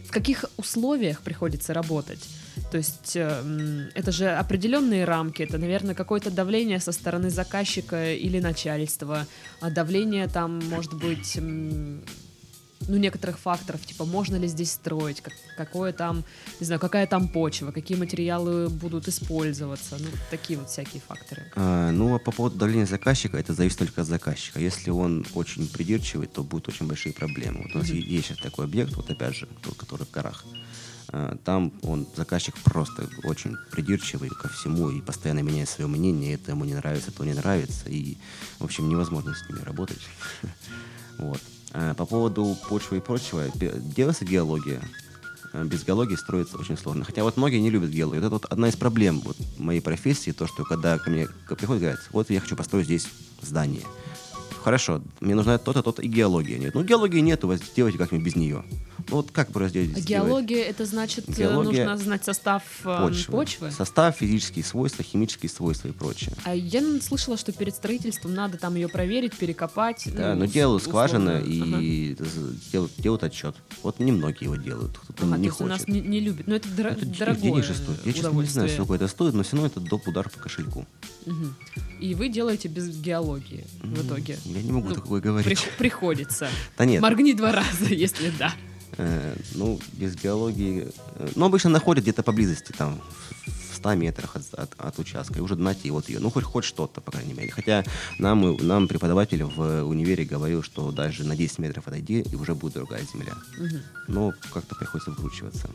в 0.10 0.12
каких 0.12 0.46
условиях 0.58 1.22
приходится 1.22 1.72
работать? 1.72 2.28
То 2.72 2.78
есть 2.78 3.16
э, 3.16 3.90
это 3.94 4.12
же 4.12 4.28
определенные 4.32 5.06
рамки, 5.06 5.44
это, 5.44 5.60
наверное, 5.60 5.94
какое-то 5.94 6.32
давление 6.32 6.80
со 6.80 6.92
стороны 6.92 7.30
заказчика 7.30 8.12
или 8.16 8.40
начальства, 8.40 9.28
а 9.62 9.70
давление 9.70 10.28
там 10.28 10.60
может 10.68 10.96
быть 10.96 11.38
ну, 12.88 12.98
некоторых 12.98 13.38
факторов, 13.40 13.86
типа, 13.86 14.06
можно 14.06 14.36
ли 14.38 14.48
здесь 14.48 14.72
строить, 14.72 15.22
как- 15.22 15.34
какое 15.58 15.92
там, 15.94 16.24
не 16.60 16.66
знаю, 16.66 16.80
какая 16.80 17.06
там 17.08 17.28
почва, 17.28 17.72
какие 17.72 17.98
материалы 17.98 18.70
будут 18.70 19.08
использоваться, 19.08 19.98
ну, 20.00 20.08
такие 20.32 20.58
вот 20.58 20.70
всякие 20.70 21.02
факторы. 21.02 21.52
А, 21.56 21.92
ну, 21.92 22.16
а 22.16 22.20
по 22.20 22.32
поводу 22.32 22.58
давления 22.58 22.86
заказчика, 22.86 23.38
это 23.38 23.54
зависит 23.54 23.78
только 23.80 24.02
от 24.02 24.08
заказчика. 24.08 24.60
Если 24.60 24.90
он 24.92 25.26
очень 25.36 25.68
придирчивый, 25.68 26.28
то 26.28 26.44
будут 26.44 26.70
очень 26.70 26.88
большие 26.88 27.14
проблемы. 27.14 27.62
Вот 27.64 27.76
у 27.76 27.80
нас 27.80 27.90
Мгм. 27.90 27.98
есть 27.98 28.28
сейчас 28.28 28.38
такой 28.40 28.66
объект, 28.66 28.94
вот 28.96 29.10
опять 29.10 29.36
же, 29.36 29.48
тот, 29.62 29.76
который 29.78 30.06
в 30.06 30.12
горах. 30.12 30.46
А, 31.12 31.38
Там 31.44 31.72
он, 31.82 32.08
заказчик 32.16 32.56
просто 32.64 33.10
очень 33.24 33.58
придирчивый 33.72 34.30
ко 34.30 34.48
всему 34.48 34.90
и 34.92 35.02
постоянно 35.02 35.40
меняет 35.40 35.68
свое 35.70 35.88
мнение, 35.88 36.36
это 36.36 36.52
ему 36.52 36.66
не 36.66 36.76
нравится, 36.76 37.12
то 37.12 37.24
не 37.26 37.34
нравится, 37.34 37.90
и, 37.90 38.18
в 38.60 38.64
общем, 38.64 38.88
невозможно 38.90 39.34
с 39.36 39.50
ними 39.50 39.62
работать. 39.64 40.02
Вот. 41.18 41.42
А 41.72 41.94
По 41.94 42.06
поводу 42.06 42.58
почвы 42.68 42.98
и 42.98 43.00
прочего, 43.00 43.46
делается 43.56 44.26
геология. 44.26 44.82
А 45.54 45.64
Без 45.64 45.84
геологии 45.84 46.16
строится 46.16 46.58
очень 46.58 46.78
сложно. 46.78 47.04
Хотя 47.04 47.24
вот 47.24 47.38
многие 47.38 47.60
не 47.60 47.70
любят 47.70 47.90
геологию. 47.90 48.22
Это 48.22 48.30
вот 48.30 48.46
одна 48.46 48.70
из 48.70 48.76
проблем 48.76 49.22
вот 49.24 49.38
моей 49.58 49.82
профессии, 49.82 50.32
то, 50.32 50.48
что 50.48 50.64
когда 50.64 50.98
ко 50.98 51.10
мне 51.10 51.28
приходят 51.48 51.82
говорят, 51.82 52.00
вот 52.12 52.30
я 52.30 52.40
хочу 52.40 52.56
построить 52.56 52.86
здесь 52.86 53.08
здание. 53.42 53.84
Хорошо, 54.64 55.02
мне 55.22 55.36
нужна 55.36 55.58
то-то, 55.58 55.82
то-то 55.82 56.02
и 56.02 56.08
геология 56.08 56.58
нет. 56.60 56.76
Ну, 56.76 56.84
геологии 56.84 57.20
нет, 57.20 57.44
у 57.44 57.48
вас 57.48 57.62
делайте 57.76 57.98
как-нибудь 57.98 58.26
без 58.26 58.36
нее. 58.36 58.64
Ну, 59.10 59.16
вот 59.18 59.32
как 59.32 59.52
бы 59.52 59.60
разделить? 59.60 59.98
А 59.98 60.02
геология 60.02 60.64
это 60.64 60.86
значит 60.86 61.28
э, 61.30 61.32
Геология- 61.34 61.86
нужно 61.86 61.98
знать 61.98 62.24
состав 62.24 62.64
э, 62.84 62.98
почвы. 63.02 63.32
почвы? 63.32 63.72
Состав, 63.72 64.16
физические 64.18 64.64
свойства, 64.64 65.04
химические 65.04 65.50
свойства 65.50 65.88
и 65.88 65.92
прочее. 65.92 66.32
А 66.44 66.54
я 66.56 66.82
слышала, 67.02 67.38
что 67.38 67.52
перед 67.52 67.76
строительством 67.76 68.34
надо 68.34 68.58
там 68.58 68.76
ее 68.76 68.88
проверить, 68.88 69.36
перекопать. 69.36 70.04
Да, 70.14 70.34
ну, 70.36 70.42
но 70.42 70.46
делают 70.46 70.84
скважины 70.84 71.30
Ага. 71.40 71.80
и 71.82 72.16
з- 72.20 72.56
делают, 72.72 72.92
делают 72.98 73.24
отчет. 73.24 73.56
Вот 73.84 74.00
немногие 74.00 74.44
его 74.44 74.56
делают, 74.56 74.98
кто-то 74.98 75.26
Ага, 75.26 75.38
не 75.38 75.46
есть 75.46 75.60
у 75.62 75.64
хочет. 75.64 75.80
нас 75.80 75.88
не, 75.88 76.02
не 76.02 76.20
любят. 76.20 76.48
Но 76.48 76.56
это, 76.56 76.70
дро- 76.70 76.92
это 76.92 77.06
дорогое 77.06 77.42
денег 77.42 77.64
же 77.64 77.74
стоит. 77.74 78.06
Я, 78.06 78.14
честно, 78.14 78.30
не 78.40 78.46
знаю, 78.46 78.70
сколько 78.70 78.94
это 78.94 79.08
стоит, 79.08 79.34
но 79.34 79.44
все 79.44 79.56
равно 79.56 79.68
это 79.68 79.80
доп. 79.80 80.08
удар 80.08 80.30
по 80.30 80.40
кошельку. 80.40 80.88
Мгм. 81.26 81.56
И 82.00 82.16
вы 82.16 82.30
делаете 82.30 82.68
без 82.70 82.88
геологии 82.98 83.66
в 83.84 84.06
итоге. 84.08 84.38
Я 84.46 84.62
не 84.62 84.72
могу 84.72 84.90
Ну, 84.90 84.96
такое 84.96 85.20
говорить. 85.22 85.46
Прих- 85.48 85.78
приходится. 85.78 86.48
Да 86.78 86.86
нет, 86.86 87.02
Моргни 87.02 87.34
два 87.34 87.52
раза, 87.52 87.86
если 87.94 88.32
да. 88.40 88.54
Э, 89.00 89.36
ну, 89.56 89.80
без 89.94 90.16
биологии... 90.16 90.88
э, 91.16 91.30
Ну, 91.36 91.46
обычно 91.46 91.70
находят 91.70 92.04
где-то 92.04 92.24
поблизости, 92.24 92.72
там, 92.78 93.00
в 93.72 93.76
100 93.76 93.96
метрах 93.96 94.36
от, 94.36 94.54
от- 94.54 94.76
от 94.78 95.00
участка, 95.00 95.40
и 95.40 95.42
уже 95.42 95.56
найти 95.56 95.90
вот 95.92 96.10
ее. 96.10 96.20
Ну, 96.20 96.30
хоть, 96.30 96.44
хоть 96.44 96.66
что-то, 96.66 97.02
по 97.02 97.12
крайней 97.12 97.34
мере. 97.34 97.52
Хотя 97.52 97.84
нам, 98.20 98.58
нам 98.58 98.88
преподаватель 98.88 99.44
в 99.44 99.84
универе 99.84 100.26
говорил, 100.26 100.64
что 100.64 100.92
даже 100.92 101.24
на 101.24 101.36
10 101.36 101.60
метров 101.60 101.88
отойди, 101.88 102.20
и 102.32 102.36
уже 102.36 102.54
будет 102.56 102.74
другая 102.74 103.04
земля. 103.14 103.34
Мгм. 103.58 103.82
но 104.08 104.34
как-то 104.54 104.76
приходится 104.76 105.12
выкручиваться. 105.12 105.70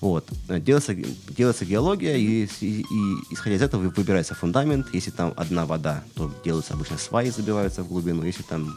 Вот. 0.00 0.28
Делается, 0.48 0.94
делается 1.36 1.64
геология, 1.64 2.16
и, 2.16 2.48
и- 2.60 2.80
и 2.80 2.84
исходя 3.30 3.56
из 3.56 3.62
этого 3.62 3.82
вы- 3.82 3.90
выбирается 3.90 4.34
фундамент. 4.34 4.86
Если 4.94 5.10
там 5.12 5.32
одна 5.36 5.64
вода, 5.66 6.02
то 6.14 6.30
делаются 6.44 6.74
обычно 6.74 6.98
сваи, 6.98 7.30
забиваются 7.30 7.82
в 7.82 7.88
глубину. 7.88 8.24
Если 8.24 8.42
там 8.42 8.76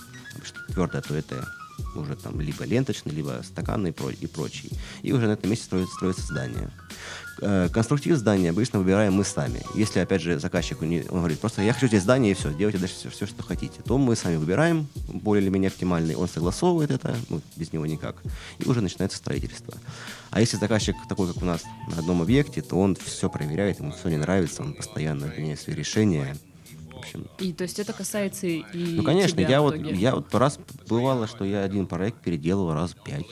твердое, 0.73 1.01
то 1.01 1.15
это 1.15 1.47
уже 1.95 2.15
там 2.15 2.39
либо 2.41 2.63
ленточный, 2.65 3.11
либо 3.11 3.41
стаканный 3.43 3.89
и, 3.89 3.93
про- 3.93 4.11
и 4.11 4.27
прочий. 4.27 4.71
И 5.01 5.11
уже 5.13 5.27
на 5.27 5.33
этом 5.33 5.49
месте 5.49 5.65
строится, 5.65 5.93
строится 5.95 6.21
здание. 6.23 6.71
Э, 7.41 7.69
Конструктив 7.71 8.17
здания 8.17 8.49
обычно 8.49 8.79
выбираем 8.79 9.13
мы 9.13 9.23
сами. 9.23 9.61
Если, 9.75 9.99
опять 9.99 10.21
же, 10.21 10.39
заказчик 10.39 10.81
он 10.81 10.89
говорит, 11.09 11.39
просто 11.39 11.61
я 11.61 11.73
хочу 11.73 11.87
здесь 11.87 12.03
здание 12.03 12.31
и 12.31 12.35
все, 12.35 12.53
делайте 12.53 12.79
дальше 12.79 12.95
все, 12.95 13.09
все, 13.09 13.25
что 13.25 13.43
хотите, 13.43 13.81
то 13.85 13.97
мы 13.97 14.15
сами 14.15 14.35
выбираем 14.35 14.87
более 15.07 15.43
или 15.43 15.49
менее 15.49 15.69
оптимальный, 15.69 16.15
он 16.15 16.27
согласовывает 16.27 16.91
это, 16.91 17.15
ну, 17.29 17.41
без 17.55 17.71
него 17.71 17.85
никак, 17.85 18.17
и 18.59 18.67
уже 18.67 18.81
начинается 18.81 19.17
строительство. 19.17 19.73
А 20.31 20.41
если 20.41 20.57
заказчик 20.57 20.95
такой, 21.07 21.33
как 21.33 21.41
у 21.41 21.45
нас 21.45 21.63
на 21.87 21.99
одном 21.99 22.21
объекте, 22.21 22.61
то 22.61 22.75
он 22.75 22.95
все 22.95 23.29
проверяет, 23.29 23.79
ему 23.79 23.91
все 23.91 24.09
не 24.09 24.17
нравится, 24.17 24.61
он 24.61 24.73
постоянно 24.73 25.25
меняет 25.25 25.59
свои 25.59 25.75
решения. 25.75 26.35
Общем, 26.99 27.27
И 27.39 27.53
то 27.53 27.63
есть 27.63 27.79
это 27.79 27.93
касается 27.93 28.47
и 28.47 28.63
ну, 28.73 29.03
конечно, 29.03 29.37
тебя 29.37 29.49
я 29.49 29.61
вот, 29.61 29.75
я 29.75 30.15
вот 30.15 30.33
раз 30.35 30.59
бывало, 30.87 31.27
что 31.27 31.45
я 31.45 31.63
один 31.63 31.87
проект 31.87 32.21
переделал 32.21 32.73
раз 32.73 32.95
пять, 33.05 33.25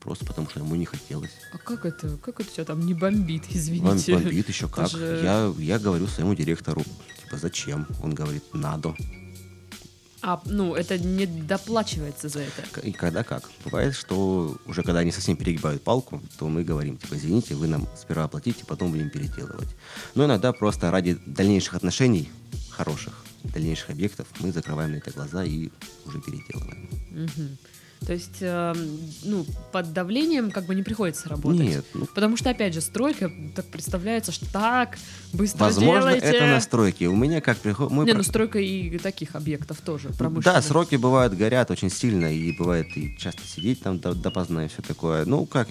просто 0.00 0.26
потому 0.26 0.48
что 0.50 0.60
ему 0.60 0.74
не 0.74 0.84
хотелось. 0.84 1.30
А 1.52 1.58
как 1.58 1.84
это, 1.86 2.16
как 2.18 2.40
это 2.40 2.50
все 2.50 2.64
там 2.64 2.84
не 2.84 2.94
бомбит, 2.94 3.42
Бом- 3.42 3.56
извините? 3.56 4.14
Бомбит 4.14 4.48
еще 4.48 4.68
как. 4.68 4.88
же- 4.90 5.20
Я, 5.22 5.52
я 5.58 5.78
говорю 5.78 6.06
своему 6.08 6.34
директору, 6.34 6.82
типа, 7.24 7.36
зачем? 7.36 7.86
Он 8.02 8.12
говорит, 8.14 8.42
надо. 8.52 8.94
А, 10.24 10.40
ну, 10.44 10.76
это 10.76 10.98
не 10.98 11.26
доплачивается 11.26 12.28
за 12.28 12.40
это. 12.40 12.80
И 12.86 12.92
когда 12.92 13.24
как. 13.24 13.50
Бывает, 13.64 13.92
что 13.92 14.56
уже 14.66 14.84
когда 14.84 15.00
они 15.00 15.10
совсем 15.10 15.36
перегибают 15.36 15.82
палку, 15.82 16.22
то 16.38 16.48
мы 16.48 16.62
говорим, 16.62 16.96
типа, 16.96 17.16
извините, 17.16 17.56
вы 17.56 17.66
нам 17.66 17.88
сперва 17.96 18.24
оплатите, 18.24 18.64
потом 18.64 18.92
будем 18.92 19.10
переделывать. 19.10 19.68
Но 20.14 20.24
иногда 20.26 20.52
просто 20.52 20.92
ради 20.92 21.18
дальнейших 21.26 21.74
отношений, 21.74 22.30
хороших, 22.82 23.24
дальнейших 23.44 23.90
объектов, 23.90 24.26
мы 24.40 24.50
закрываем 24.50 24.92
на 24.92 24.96
это 24.96 25.12
глаза 25.12 25.44
и 25.44 25.70
уже 26.04 26.20
переделываем. 26.20 26.88
Мгм. 27.10 27.58
То 28.06 28.12
есть, 28.12 28.38
эм, 28.40 28.76
ну, 29.24 29.46
под 29.70 29.92
давлением 29.92 30.50
как 30.50 30.66
бы 30.66 30.74
не 30.74 30.82
приходится 30.82 31.28
работать. 31.28 31.60
Нет, 31.60 31.84
ну, 31.94 32.06
Потому 32.06 32.36
что, 32.36 32.50
опять 32.50 32.74
же, 32.74 32.80
стройка, 32.80 33.30
так 33.54 33.66
представляется, 33.66 34.32
что 34.32 34.50
так, 34.52 34.98
быстро 35.32 35.64
возможно, 35.64 36.12
делайте. 36.12 36.26
это 36.26 36.46
настройки. 36.46 37.04
У 37.04 37.14
меня 37.14 37.40
как 37.40 37.58
приходит... 37.58 37.92
Не, 38.06 38.12
ну 38.14 38.22
стройка 38.22 38.58
и 38.58 38.98
таких 38.98 39.36
объектов 39.36 39.80
тоже, 39.80 40.08
промышленных. 40.10 40.44
Да, 40.44 40.62
сроки 40.62 40.96
бывают 40.96 41.34
горят 41.34 41.70
очень 41.70 41.90
сильно, 41.90 42.32
и 42.34 42.56
бывает 42.56 42.86
и 42.96 43.16
часто 43.18 43.42
сидеть 43.46 43.82
там 43.82 43.98
до- 43.98 44.14
допоздна 44.14 44.64
и 44.64 44.68
все 44.68 44.82
такое. 44.82 45.24
Ну, 45.24 45.46
как, 45.46 45.68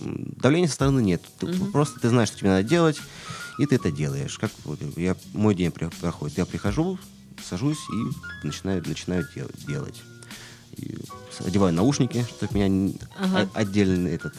давления 0.00 0.68
со 0.68 0.74
стороны 0.74 1.00
нет. 1.00 1.22
Ты 1.38 1.46
Мгм. 1.46 1.72
Просто 1.72 2.00
ты 2.00 2.08
знаешь, 2.08 2.28
что 2.28 2.38
тебе 2.38 2.50
надо 2.50 2.68
делать, 2.68 2.98
и 3.58 3.66
ты 3.66 3.76
это 3.76 3.90
делаешь. 3.90 4.38
Как 4.38 4.50
вот 4.64 4.80
я, 4.96 5.16
мой 5.32 5.54
день 5.54 5.70
проходит. 5.70 6.38
Я 6.38 6.46
прихожу, 6.46 6.98
сажусь 7.48 7.78
и 7.92 8.46
начинаю, 8.46 8.82
начинаю 8.86 9.26
дел- 9.34 9.50
делать. 9.66 10.02
И 10.78 10.96
одеваю 11.40 11.72
наушники, 11.74 12.24
чтобы 12.28 12.54
меня 12.58 12.94
Ага. 13.18 13.48
отдельно 13.54 14.08
этот, 14.08 14.34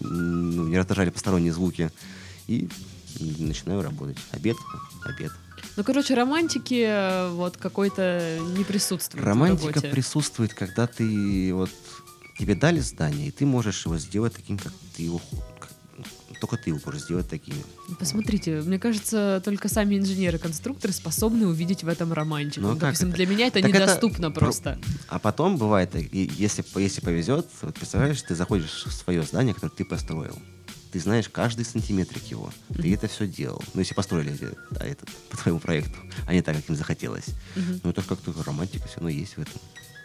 ну, 0.00 0.66
не 0.68 0.76
раздражали 0.78 1.10
посторонние 1.10 1.52
звуки. 1.52 1.90
И 2.46 2.68
начинаю 3.38 3.82
работать. 3.82 4.18
Обед, 4.32 4.56
обед. 5.04 5.32
Ну, 5.76 5.84
короче, 5.84 6.14
романтики 6.14 6.84
э, 6.86 7.30
вот 7.32 7.56
какой-то 7.56 8.38
не 8.56 8.64
присутствует 8.64 9.24
Романтика 9.24 9.80
присутствует, 9.80 10.54
когда 10.54 10.86
ты 10.86 11.52
вот 11.52 11.70
тебе 12.38 12.54
дали 12.54 12.80
здание, 12.80 13.28
и 13.28 13.30
ты 13.30 13.46
можешь 13.46 13.84
его 13.86 13.98
сделать 13.98 14.34
таким, 14.34 14.58
как 14.58 14.72
ты 14.96 15.02
его 15.04 15.18
хо- 15.18 15.36
как- 15.36 15.55
только 16.40 16.56
ты 16.56 16.72
можешь 16.84 17.02
сделать 17.02 17.28
таким. 17.28 17.54
Посмотрите, 17.98 18.60
мне 18.62 18.78
кажется, 18.78 19.40
только 19.44 19.68
сами 19.68 19.96
инженеры-конструкторы 19.98 20.92
способны 20.92 21.46
увидеть 21.46 21.82
в 21.84 21.88
этом 21.88 22.12
романтику. 22.12 22.60
Ну, 22.66 22.70
как 22.72 22.80
допустим, 22.80 23.08
это? 23.08 23.16
для 23.16 23.26
меня 23.26 23.46
это 23.46 23.60
Так 23.60 23.70
это 23.70 23.80
недоступно 23.82 24.30
про- 24.30 24.40
просто. 24.40 24.78
А 25.08 25.18
потом 25.18 25.56
бывает, 25.56 25.94
и 25.96 26.30
если, 26.36 26.64
если 26.80 27.00
повезет, 27.00 27.46
вот 27.62 27.74
представляешь, 27.74 28.20
ты 28.22 28.34
заходишь 28.34 28.84
в 28.86 28.92
свое 28.92 29.22
здание, 29.22 29.54
которое 29.54 29.72
ты 29.74 29.84
построил. 29.84 30.38
Ты 30.92 31.00
знаешь 31.00 31.28
каждый 31.28 31.64
сантиметрик 31.64 32.24
его. 32.24 32.50
Ты 32.74 32.94
это 32.94 33.06
все 33.08 33.26
делал. 33.26 33.62
Ну, 33.74 33.80
если 33.80 33.94
построили 33.94 34.32
эти- 34.32 34.54
да, 34.70 34.84
этот, 34.86 35.10
по 35.30 35.36
твоему 35.36 35.58
проекту, 35.60 35.98
а 36.26 36.32
не 36.32 36.42
так, 36.42 36.56
как 36.56 36.68
им 36.70 36.76
захотелось. 36.76 37.26
Мгм. 37.54 37.80
Ну, 37.84 37.90
это 37.90 38.02
как-то 38.02 38.32
романтика 38.44 38.86
все 38.88 38.96
равно 38.96 39.10
есть 39.10 39.36
в 39.36 39.40
этом. 39.40 39.60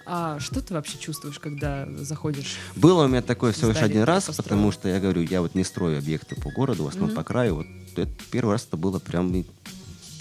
А 0.05 0.39
что 0.39 0.61
ты 0.61 0.73
вообще 0.73 0.97
чувствуешь, 0.97 1.39
когда 1.39 1.87
заходишь? 1.99 2.55
Было 2.75 3.05
у 3.05 3.07
меня 3.07 3.21
такое 3.21 3.51
всего 3.53 3.71
лишь 3.71 3.81
один 3.81 4.03
раз, 4.03 4.25
построил. 4.25 4.43
потому 4.49 4.71
что 4.71 4.89
я 4.89 4.99
говорю, 4.99 5.21
я 5.21 5.41
вот 5.41 5.55
не 5.55 5.63
строю 5.63 5.97
объекты 5.99 6.35
по 6.35 6.49
городу, 6.51 6.83
в 6.83 6.87
основном 6.87 7.09
Мгм. 7.11 7.15
по 7.17 7.23
краю. 7.23 7.55
Вот 7.55 7.67
это 7.95 8.11
первый 8.31 8.51
раз 8.53 8.65
это 8.67 8.77
было 8.77 8.99
прям, 8.99 9.31
не 9.31 9.45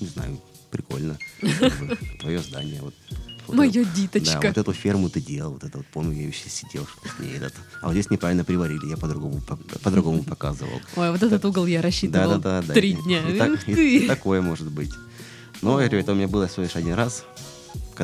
знаю, 0.00 0.40
прикольно. 0.70 1.16
Твое 2.20 2.38
здание. 2.40 2.80
Вот, 2.82 2.94
Вот 3.46 3.56
Моя 3.56 3.70
это- 3.82 3.90
диточка. 3.96 4.40
Да, 4.40 4.48
вот 4.48 4.58
эту 4.58 4.72
ферму 4.72 5.08
ты 5.10 5.20
делал, 5.20 5.52
вот 5.54 5.64
это 5.64 5.78
вот, 5.78 5.86
помню, 5.88 6.20
я 6.20 6.28
еще 6.28 6.48
сидел, 6.48 6.86
что 6.86 7.08
с 7.08 7.18
ней 7.18 7.34
этот. 7.36 7.54
А 7.82 7.86
вот 7.86 7.92
здесь 7.92 8.08
неправильно 8.10 8.44
приварили, 8.44 8.86
я 8.86 8.96
по-другому, 8.96 9.40
по- 9.40 9.56
по-другому 9.56 10.22
показывал. 10.22 10.80
Ой, 10.96 11.10
вот 11.10 11.22
этот 11.22 11.44
угол 11.44 11.66
я 11.66 11.82
рассчитывал 11.82 12.38
Да, 12.38 12.60
да, 12.60 12.66
да. 12.66 12.74
три 12.74 12.92
дня. 12.92 13.28
И, 13.28 13.38
так- 13.38 13.50
Ух 13.54 13.68
и 13.68 13.74
ты. 14.00 14.06
такое 14.06 14.40
может 14.40 14.70
быть. 14.70 14.92
Но 15.62 15.80
я 15.80 15.88
говорю, 15.88 16.02
это 16.02 16.12
у 16.12 16.14
меня 16.14 16.28
было 16.28 16.46
всего 16.46 16.62
лишь 16.62 16.76
один 16.76 16.94
раз. 16.94 17.24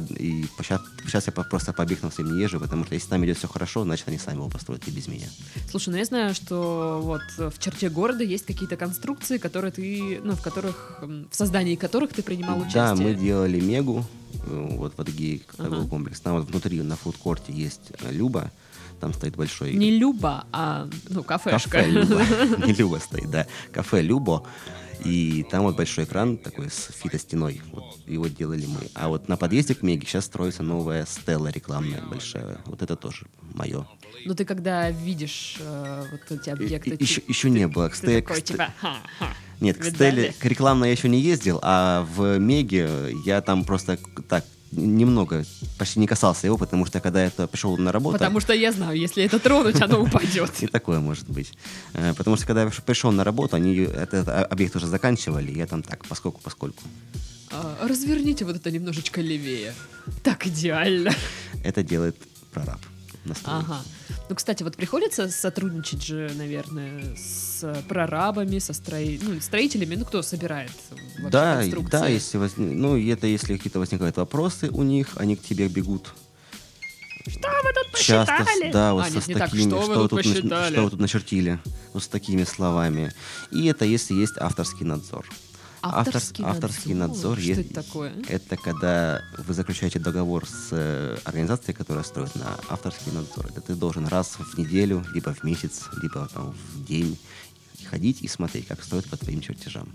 И 0.02 0.46
сейчас, 0.58 0.80
сейчас 1.04 1.26
я 1.26 1.32
просто 1.32 1.72
по 1.72 1.82
объектам 1.82 2.10
своим 2.12 2.34
не 2.34 2.42
езжу, 2.42 2.60
потому 2.60 2.84
что 2.84 2.94
если 2.94 3.08
там 3.08 3.24
идет 3.24 3.38
все 3.38 3.48
хорошо, 3.48 3.84
значит 3.84 4.08
они 4.08 4.18
сами 4.18 4.36
его 4.36 4.48
построят 4.48 4.86
и 4.88 4.90
без 4.90 5.08
меня. 5.08 5.26
Слушай, 5.70 5.90
ну 5.90 5.96
я 5.96 6.04
знаю, 6.04 6.34
что 6.34 7.00
вот 7.02 7.22
в 7.36 7.58
черте 7.58 7.88
города 7.88 8.24
есть 8.24 8.46
какие-то 8.46 8.76
конструкции, 8.76 9.38
которые 9.38 9.72
ты, 9.72 10.20
ну, 10.22 10.34
в 10.34 10.42
которых, 10.42 10.98
в 11.02 11.34
создании 11.34 11.76
которых 11.76 12.12
ты 12.12 12.22
принимал 12.22 12.58
участие. 12.58 12.82
Да, 12.82 12.94
мы 12.94 13.14
делали 13.14 13.60
Мегу, 13.60 14.04
э, 14.46 14.68
вот 14.72 14.94
в 14.96 15.00
Адыгее 15.00 15.40
торговый 15.56 15.80
Ага. 15.80 15.88
комплекс. 15.90 16.20
Там 16.20 16.36
вот 16.36 16.48
внутри 16.48 16.82
на 16.82 16.96
фудкорте 16.96 17.52
есть 17.52 17.92
э, 18.00 18.12
Люба, 18.12 18.50
там 19.00 19.12
стоит 19.12 19.36
большой... 19.36 19.74
Не 19.74 19.98
Люба, 19.98 20.46
а 20.52 20.88
ну, 21.08 21.22
кафешка. 21.22 21.70
Кафе 21.70 21.90
Люба. 21.90 22.22
Не 22.66 22.72
Люба 22.72 22.96
стоит, 22.96 23.30
да. 23.30 23.46
Кафе 23.72 24.00
Любо. 24.00 24.46
И 25.04 25.44
там 25.50 25.62
вот 25.64 25.76
большой 25.76 26.04
экран 26.04 26.36
такой 26.38 26.70
с 26.70 26.90
фитостеной. 27.02 27.60
Вот 27.72 27.84
его 28.06 28.26
делали 28.26 28.66
мы. 28.66 28.80
А 28.94 29.08
вот 29.08 29.28
на 29.28 29.36
подъезде 29.36 29.74
к 29.74 29.82
Меге 29.82 30.06
сейчас 30.06 30.24
строится 30.24 30.62
новая 30.62 31.06
стела 31.06 31.48
рекламная 31.48 32.02
большая. 32.02 32.58
Вот 32.66 32.82
это 32.82 32.96
тоже 32.96 33.26
мое. 33.54 33.86
Ну 34.24 34.34
ты 34.34 34.44
когда 34.44 34.90
видишь 34.90 35.56
э, 35.60 36.04
вот 36.10 36.20
эти 36.40 36.50
объекты... 36.50 36.96
ты- 36.96 37.04
еще, 37.04 37.22
еще 37.28 37.50
не 37.50 37.68
было. 37.68 37.88
Ты 37.90 37.96
стеле- 37.96 38.22
такой, 38.22 38.40
типа, 38.40 38.72
ха-ха. 38.80 39.28
Нет, 39.60 39.78
к 39.78 39.84
стеле, 39.84 40.34
к 40.38 40.44
рекламной 40.44 40.88
я 40.88 40.92
еще 40.92 41.08
не 41.08 41.20
ездил, 41.20 41.60
а 41.62 42.06
в 42.14 42.38
Меге 42.38 43.14
я 43.24 43.40
там 43.40 43.64
просто 43.64 43.98
так 44.28 44.44
немного, 44.72 45.44
почти 45.78 46.00
не 46.00 46.06
касался 46.06 46.46
его, 46.46 46.56
потому 46.58 46.86
что 46.86 47.00
когда 47.00 47.24
я 47.24 47.30
пришел 47.30 47.76
на 47.76 47.92
работу... 47.92 48.18
Потому 48.18 48.40
что 48.40 48.52
я 48.52 48.72
знаю, 48.72 48.98
если 48.98 49.24
это 49.24 49.38
тронуть, 49.38 49.80
оно 49.80 50.02
упадет. 50.02 50.52
И 50.60 50.66
такое 50.66 51.00
может 51.00 51.28
быть. 51.28 51.52
Э, 51.94 52.14
Потому 52.14 52.36
что 52.36 52.46
когда 52.46 52.62
я 52.64 52.70
пришел 52.84 53.12
на 53.12 53.24
работу, 53.24 53.56
они 53.56 53.76
этот 53.76 54.28
а- 54.28 54.44
объект 54.44 54.76
уже 54.76 54.86
заканчивали, 54.86 55.52
я 55.52 55.66
там 55.66 55.82
так, 55.82 56.04
поскольку, 56.06 56.40
поскольку. 56.42 56.82
А, 57.50 57.86
Разверните 57.88 58.44
вот 58.44 58.56
это 58.56 58.70
немножечко 58.70 59.20
левее. 59.20 59.72
Так 60.22 60.46
идеально. 60.46 61.12
Это 61.64 61.82
делает 61.82 62.16
прораб. 62.52 62.80
На 63.26 63.34
стройке. 63.34 63.64
Ага. 63.66 63.80
Ну, 64.28 64.34
кстати, 64.34 64.62
вот 64.62 64.76
приходится 64.76 65.28
сотрудничать 65.28 66.02
же, 66.04 66.30
наверное, 66.34 67.14
с 67.16 67.82
прорабами, 67.88 68.58
со 68.58 68.72
строи... 68.72 69.18
ну, 69.22 69.40
строителями, 69.40 69.94
ну, 69.96 70.04
кто 70.04 70.22
собирает 70.22 70.70
вообще 70.90 71.30
Да, 71.30 71.56
конструкции. 71.56 71.90
да, 71.90 72.08
если 72.08 72.38
возни- 72.38 72.74
ну, 72.74 72.96
это 72.98 73.26
если 73.26 73.56
какие-то 73.56 73.78
возникают 73.78 74.16
вопросы 74.16 74.68
у 74.70 74.82
них, 74.82 75.08
они 75.16 75.36
к 75.36 75.42
тебе 75.42 75.68
бегут. 75.68 76.14
Что 77.28 77.48
вы 77.48 77.72
тут 77.74 77.98
часто, 78.00 78.36
посчитали? 78.38 78.72
да, 78.72 78.94
вот 78.94 79.02
А, 79.04 79.08
со- 79.08 79.14
нет, 79.14 79.24
с 79.24 79.26
не 79.28 79.34
так, 79.34 79.50
такими, 79.50 79.68
что 79.68 79.80
вы 79.80 79.94
что, 79.94 80.08
тут 80.08 80.18
посчитали? 80.22 80.72
что 80.72 80.82
вы 80.84 80.90
тут 80.90 81.00
начертили, 81.00 81.58
вот 81.92 82.02
с 82.04 82.08
такими 82.08 82.44
словами. 82.44 83.12
И 83.50 83.66
это 83.66 83.84
если 83.84 84.14
есть 84.14 84.38
авторский 84.38 84.86
надзор. 84.86 85.26
Авторский, 85.92 86.44
Автор- 86.44 86.64
авторский 86.70 86.94
надзор 86.94 87.38
Что 87.38 87.46
есть- 87.48 87.60
это 87.70 87.74
такое? 87.82 88.12
Это 88.28 88.56
когда 88.56 89.22
вы 89.38 89.54
заключаете 89.54 89.98
договор 89.98 90.46
с 90.46 90.68
э, 90.72 91.16
организацией, 91.24 91.74
которая 91.74 92.04
строит 92.04 92.34
на 92.36 92.58
авторский 92.68 93.12
надзор. 93.12 93.46
Это 93.46 93.60
ты 93.60 93.74
должен 93.74 94.06
раз 94.06 94.36
в 94.38 94.58
неделю, 94.58 95.04
либо 95.14 95.32
в 95.34 95.42
месяц, 95.44 95.84
либо 96.02 96.28
там, 96.32 96.52
в 96.74 96.84
день 96.84 97.18
ходить 97.90 98.22
и 98.22 98.28
смотреть, 98.28 98.66
как 98.66 98.82
строят 98.82 99.06
по 99.08 99.16
твоим 99.16 99.40
чертежам. 99.40 99.88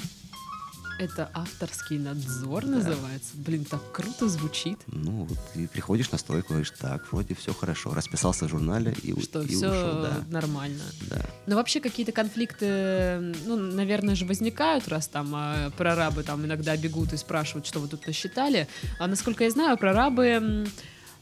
Это 1.02 1.32
авторский 1.34 1.98
надзор 1.98 2.64
называется? 2.68 3.32
Блин, 3.34 3.66
так 3.66 3.82
круто 3.92 4.30
звучит. 4.30 4.78
Ну, 4.86 5.24
вот 5.24 5.40
ты 5.52 5.68
приходишь 5.68 6.12
на 6.12 6.20
стройку, 6.20 6.50
говоришь, 6.50 6.72
так, 6.78 7.12
вроде 7.12 7.34
все 7.34 7.56
хорошо. 7.56 7.92
Расписался 7.96 8.46
в 8.46 8.50
журнале 8.50 8.96
и, 9.02 9.20
Что 9.20 9.42
и 9.42 9.48
все 9.48 9.72
ушел, 9.72 10.02
да. 10.04 10.24
нормально. 10.30 10.84
да. 11.10 11.26
Но 11.48 11.56
вообще 11.56 11.80
какие-то 11.80 12.12
конфликты, 12.12 13.34
ну, 13.48 13.56
наверное 13.56 14.14
же, 14.14 14.26
возникают, 14.28 14.88
раз 14.90 15.08
там 15.08 15.32
а, 15.34 15.72
прорабы 15.72 16.22
там 16.22 16.46
иногда 16.46 16.78
бегут 16.78 17.14
и 17.14 17.18
спрашивают, 17.18 17.66
что 17.66 17.80
вы 17.80 17.88
тут 17.88 18.06
насчитали. 18.06 18.68
А 19.00 19.08
насколько 19.08 19.44
я 19.44 19.50
знаю, 19.50 19.80
прорабы, 19.80 20.68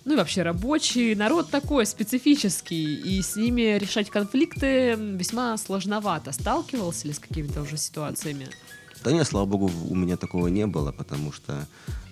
ну 0.03 0.13
и 0.13 0.17
вообще 0.17 0.41
рабочий 0.41 1.15
народ 1.15 1.51
такой 1.51 1.85
специфический, 1.85 2.95
и 2.95 3.21
с 3.21 3.37
ними 3.37 3.77
решать 3.77 4.09
конфликты 4.09 4.95
весьма 4.97 5.55
сложновато. 5.57 6.33
Сталкивался 6.33 7.07
ли 7.07 7.13
с 7.13 7.19
какими-то 7.19 7.61
уже 7.61 7.77
ситуациями? 7.77 8.49
Да 9.03 9.11
нет, 9.11 9.25
слава 9.27 9.45
богу, 9.45 9.71
у 9.89 9.95
меня 9.95 10.17
такого 10.17 10.47
не 10.47 10.67
было, 10.67 10.91
потому 10.91 11.31
что, 11.31 11.65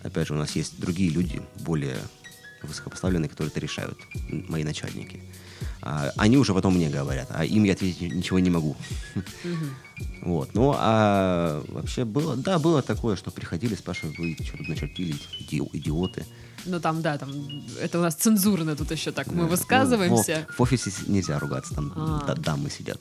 опять 0.04 0.28
же, 0.28 0.34
у 0.34 0.38
нас 0.38 0.56
есть 0.56 0.80
другие 0.80 1.10
люди, 1.10 1.42
более 1.60 1.98
высокопоставленные, 2.64 3.30
которые 3.30 3.52
это 3.52 3.60
решают, 3.60 3.98
мои 4.50 4.64
начальники. 4.64 5.22
А, 5.82 6.12
они 6.18 6.38
уже 6.38 6.54
потом 6.54 6.76
мне 6.76 6.90
говорят, 6.90 7.28
а 7.32 7.46
им 7.46 7.64
я 7.66 7.74
ответить 7.74 8.02
ничего 8.14 8.40
не 8.40 8.50
могу. 8.50 8.76
Вот. 10.22 10.54
Ну, 10.54 10.74
а 10.78 11.64
вообще 11.70 12.04
было, 12.06 12.36
да, 12.36 12.60
было 12.60 12.82
такое, 12.82 13.16
что 13.16 13.32
приходили, 13.32 13.76
спрашивали, 13.76 14.16
вы 14.18 14.46
что 14.46 14.58
тут 14.58 14.68
начертили, 14.68 15.16
иди- 15.40 15.62
идиоты. 15.74 16.26
Ну 16.66 16.80
там, 16.80 17.02
да, 17.02 17.18
там, 17.18 17.32
это 17.80 17.98
у 18.00 18.02
нас 18.02 18.14
цензурно 18.16 18.76
тут 18.76 18.92
еще 18.92 19.12
так, 19.12 19.28
мы 19.28 19.44
Да. 19.44 19.48
высказываемся. 19.48 20.46
Ну, 20.50 20.54
в, 20.54 20.62
офисе 20.62 20.92
нельзя 21.08 21.40
ругаться, 21.40 21.74
там 21.74 21.94
А. 21.96 22.24
да- 22.28 22.36
дамы 22.36 22.70
сидят. 22.70 23.00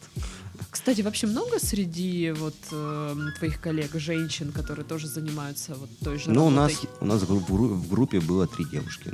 Кстати, 0.71 1.01
вообще 1.03 1.27
много 1.27 1.59
среди 1.59 2.31
вот 2.33 2.55
эм, 2.73 3.33
твоих 3.39 3.61
коллег 3.61 3.91
женщин, 3.95 4.53
которые 4.53 4.85
тоже 4.85 5.07
занимаются 5.09 5.75
вот 5.75 5.89
той 6.05 6.19
же 6.19 6.31
Ну, 6.31 6.47
у 6.47 6.51
нас, 6.51 6.73
работой? 6.73 6.91
у 7.01 7.07
нас 7.07 7.23
в, 7.23 7.35
в 7.35 7.89
группе 7.89 8.21
было 8.21 8.47
три 8.47 8.65
девушки 8.65 9.13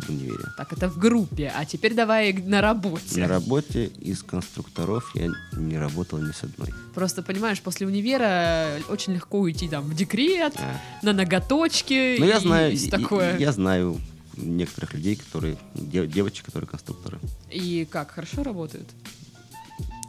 в 0.00 0.10
универе. 0.10 0.44
Так, 0.56 0.72
это 0.72 0.88
в 0.88 0.98
группе, 0.98 1.52
а 1.54 1.64
теперь 1.64 1.94
давай 1.94 2.32
на 2.32 2.60
работе. 2.60 3.20
На 3.20 3.28
работе 3.28 3.86
из 3.86 4.22
конструкторов 4.22 5.10
я 5.14 5.28
не 5.52 5.78
работал 5.78 6.18
ни 6.18 6.32
с 6.32 6.42
одной. 6.42 6.68
Просто, 6.94 7.22
понимаешь, 7.22 7.60
после 7.60 7.86
универа 7.86 8.78
очень 8.88 9.14
легко 9.14 9.38
уйти 9.40 9.68
там 9.68 9.84
в 9.84 9.94
декрет, 9.94 10.54
А. 10.58 10.80
на 11.02 11.12
ноготочки 11.12 12.16
Но 12.18 12.24
Ну, 12.26 12.30
я 12.30 12.38
и 12.38 12.40
знаю, 12.40 12.72
и- 12.72 12.88
такое. 12.90 13.36
и- 13.36 13.40
я 13.42 13.52
знаю 13.52 14.00
некоторых 14.36 14.94
людей, 14.94 15.16
которые 15.16 15.56
дев- 15.74 16.10
девочек, 16.10 16.46
которые 16.46 16.68
конструкторы. 16.68 17.18
И 17.50 17.86
как, 17.90 18.10
хорошо 18.12 18.42
работают? 18.42 18.88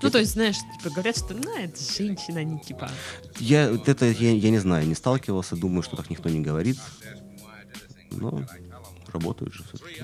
Ну, 0.04 0.10
то 0.12 0.20
есть, 0.20 0.34
знаешь, 0.34 0.58
типа, 0.58 0.94
говорят, 0.94 1.18
что, 1.18 1.34
ну, 1.34 1.58
это 1.58 1.80
женщина, 1.98 2.42
они 2.42 2.60
типа... 2.60 2.92
Я 3.40 3.72
вот 3.72 3.88
это 3.88 4.06
я, 4.06 4.32
я 4.32 4.50
не 4.50 4.60
знаю, 4.60 4.86
не 4.86 4.96
сталкивался, 4.96 5.56
думаю, 5.56 5.82
что 5.82 5.96
так 5.96 6.10
никто 6.10 6.30
не 6.30 6.42
говорит. 6.42 6.78
Но 8.12 8.46
работают 9.12 9.54
же 9.54 9.64
все-таки. 9.64 10.04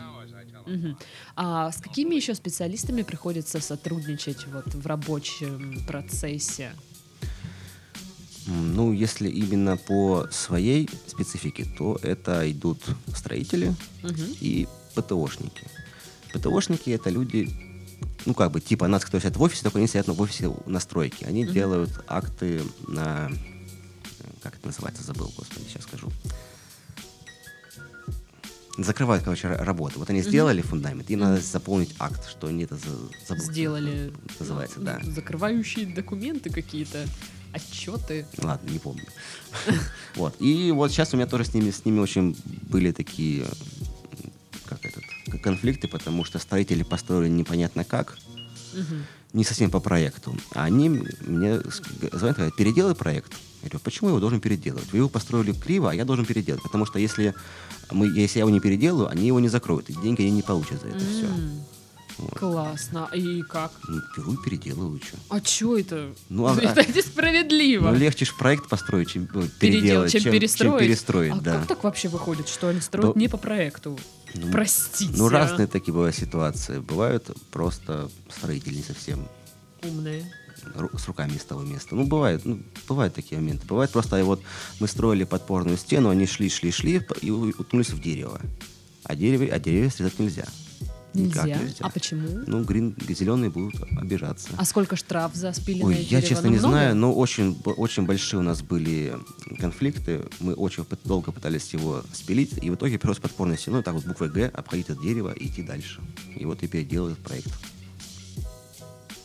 Мгм. 0.65 0.97
А 1.35 1.71
с 1.71 1.81
какими 1.81 2.15
еще 2.15 2.35
специалистами 2.35 3.01
приходится 3.01 3.59
сотрудничать 3.59 4.45
вот 4.47 4.73
в 4.73 4.85
рабочем 4.87 5.83
процессе? 5.87 6.71
Ну, 8.47 8.93
если 8.93 9.29
именно 9.29 9.77
по 9.77 10.27
своей 10.31 10.89
специфике, 11.07 11.65
то 11.77 11.99
это 12.01 12.49
идут 12.51 12.81
строители 13.15 13.75
Мгм. 14.03 14.35
и 14.39 14.67
ПТОшники. 14.95 15.67
ПТОшники 16.33 16.89
это 16.91 17.09
люди, 17.09 17.49
ну 18.25 18.33
как 18.33 18.51
бы 18.51 18.61
типа 18.61 18.87
нас, 18.87 19.03
кто 19.05 19.19
сидят 19.19 19.37
в 19.37 19.41
офисе, 19.41 19.63
только 19.63 19.77
они 19.79 19.87
сидят 19.87 20.07
в 20.07 20.21
офисе 20.21 20.53
на 20.65 20.79
стройке. 20.79 21.25
Они 21.25 21.43
Мгм. 21.45 21.53
делают 21.53 22.03
акты 22.07 22.61
на... 22.87 23.31
Как 24.43 24.55
это 24.55 24.67
называется? 24.67 25.03
Забыл, 25.03 25.31
господи, 25.37 25.65
сейчас 25.69 25.83
скажу. 25.83 26.09
Закрывают, 28.77 29.23
короче, 29.25 29.47
ра- 29.47 29.61
работу. 29.63 29.99
Вот 29.99 30.09
они 30.09 30.21
сделали 30.21 30.61
фундамент, 30.61 31.09
им 31.09 31.19
надо 31.19 31.41
заполнить 31.41 31.93
акт, 31.99 32.29
что 32.29 32.47
они 32.47 32.63
это 32.63 32.75
за- 32.77 33.09
забыл. 33.27 33.43
Сделали 33.43 34.13
Называется, 34.39 34.79
ну, 34.79 34.85
да. 34.85 34.99
закрывающие 35.03 35.85
документы 35.85 36.49
какие-то, 36.49 37.05
отчеты. 37.51 38.25
Ладно, 38.37 38.69
не 38.69 38.79
помню. 38.79 39.03
Вот. 40.15 40.35
И 40.39 40.71
вот 40.71 40.91
сейчас 40.91 41.13
у 41.13 41.17
меня 41.17 41.27
тоже 41.27 41.43
с 41.45 41.53
ними, 41.53 41.71
с 41.71 41.83
ними 41.83 41.99
очень 41.99 42.37
были 42.69 42.91
такие 42.91 43.45
как 44.65 44.83
этот, 44.85 45.03
конфликты, 45.37 45.87
потому 45.87 46.23
что 46.25 46.39
строители 46.39 46.83
построили 46.83 47.29
непонятно 47.29 47.83
как, 47.83 48.17
Мгм. 48.73 49.05
не 49.33 49.43
совсем 49.43 49.69
по 49.71 49.79
проекту. 49.79 50.35
А 50.53 50.63
они 50.63 50.89
мне 50.89 51.59
звонят, 52.13 52.37
говорят, 52.37 52.55
переделай 52.55 52.95
проект. 52.95 53.33
Я 53.61 53.69
говорю, 53.69 53.79
почему 53.83 54.09
я 54.09 54.11
его 54.11 54.19
должен 54.21 54.39
переделывать? 54.39 54.91
Вы 54.91 54.99
его 54.99 55.09
построили 55.09 55.51
криво, 55.51 55.91
а 55.91 55.93
я 55.93 56.05
должен 56.05 56.25
переделать. 56.25 56.63
Потому 56.63 56.85
что 56.85 56.97
если, 56.97 57.33
мы, 57.91 58.07
если 58.07 58.39
я 58.39 58.43
его 58.43 58.49
не 58.49 58.59
переделаю, 58.61 59.09
они 59.09 59.27
его 59.27 59.39
не 59.39 59.49
закроют, 59.49 59.89
и 59.89 59.93
деньги 59.93 60.21
они 60.21 60.31
не 60.31 60.41
получат 60.41 60.81
за 60.81 60.87
это 60.87 60.99
все. 60.99 61.27
М, 62.19 62.27
Классно. 62.35 63.09
И 63.13 63.41
как? 63.43 63.71
Ну, 63.87 64.01
беру 64.17 64.33
и 64.33 64.37
переделываю, 64.43 64.99
что. 65.01 65.17
А 65.29 65.39
чё 65.41 65.77
это? 65.77 66.13
Ну, 66.29 66.45
а- 66.47 66.55
это 66.55 66.85
несправедливо. 66.91 67.89
Ну, 67.91 67.95
легче 67.97 68.25
ж 68.25 68.35
проект 68.37 68.67
построить, 68.69 69.09
чем 69.09 69.25
Переделать, 69.27 69.59
переделать, 69.59 70.11
чем, 70.11 70.23
перестроить. 70.33 70.79
перестроить, 70.87 71.31
а 71.33 71.35
да. 71.41 71.53
как 71.59 71.67
так 71.67 71.83
вообще 71.83 72.07
выходит, 72.09 72.47
что 72.49 72.67
они 72.69 72.81
строят 72.81 73.13
Да. 73.15 73.19
не 73.19 73.27
по 73.27 73.37
проекту? 73.37 73.97
Ну, 74.35 74.51
Простите. 74.51 75.13
Ну, 75.15 75.27
а. 75.27 75.29
разные 75.31 75.67
такие 75.67 75.93
бывают 75.93 76.15
ситуации. 76.15 76.79
Бывают 76.79 77.29
просто 77.51 78.09
строители 78.29 78.75
не 78.75 78.83
совсем 78.83 79.27
Умные. 79.81 80.31
с 80.97 81.07
руками 81.07 81.33
из 81.35 81.43
того 81.45 81.61
места. 81.61 81.95
Ну, 81.95 82.05
бывает, 82.05 82.41
ну, 82.45 82.61
бывают 82.87 83.13
такие 83.15 83.39
моменты. 83.41 83.65
Бывает 83.65 83.91
просто, 83.91 84.23
вот 84.25 84.41
мы 84.79 84.87
строили 84.87 85.23
подпорную 85.23 85.77
стену, 85.77 86.09
они 86.09 86.27
шли, 86.27 86.49
шли, 86.49 86.71
шли 86.71 87.01
и 87.21 87.31
у- 87.31 87.49
уткнулись 87.49 87.89
в 87.89 88.01
дерево. 88.01 88.39
А 89.03 89.15
дерево, 89.15 89.45
а 89.51 89.57
деревья 89.59 89.89
срезать 89.89 90.19
нельзя. 90.19 90.45
Нельзя. 91.13 91.43
Никак 91.43 91.61
нельзя. 91.61 91.75
А 91.79 91.89
почему? 91.89 92.27
Ну, 92.45 92.63
грин, 92.63 92.95
зеленые 93.07 93.49
будут 93.49 93.75
обижаться. 93.97 94.49
А 94.57 94.65
сколько 94.65 94.95
штраф 94.95 95.33
за 95.33 95.51
спиленное 95.53 95.87
Ой, 95.87 95.93
дерево? 95.95 96.09
я 96.11 96.21
честно 96.21 96.47
Ну, 96.49 96.53
не 96.53 96.59
много? 96.59 96.73
знаю, 96.73 96.95
но 96.95 97.13
очень, 97.13 97.57
очень 97.65 98.05
большие 98.05 98.39
у 98.39 98.43
нас 98.43 98.61
были 98.61 99.15
конфликты. 99.59 100.21
Мы 100.39 100.53
очень 100.53 100.85
долго 101.05 101.31
пытались 101.31 101.73
его 101.73 102.03
спилить, 102.13 102.63
и 102.63 102.69
в 102.69 102.75
итоге 102.75 102.99
пришлось 102.99 103.17
подпорной 103.17 103.57
стеной 103.57 103.81
так 103.81 103.95
вот 103.95 104.05
буквой 104.05 104.29
Г 104.29 104.51
обходить 104.53 104.89
это 104.89 105.01
дерево 105.01 105.31
и 105.33 105.47
идти 105.47 105.63
дальше. 105.63 105.99
И 106.35 106.45
вот 106.45 106.61
и 106.63 106.67
переделал 106.67 107.09
этот 107.09 107.23
проект. 107.23 107.49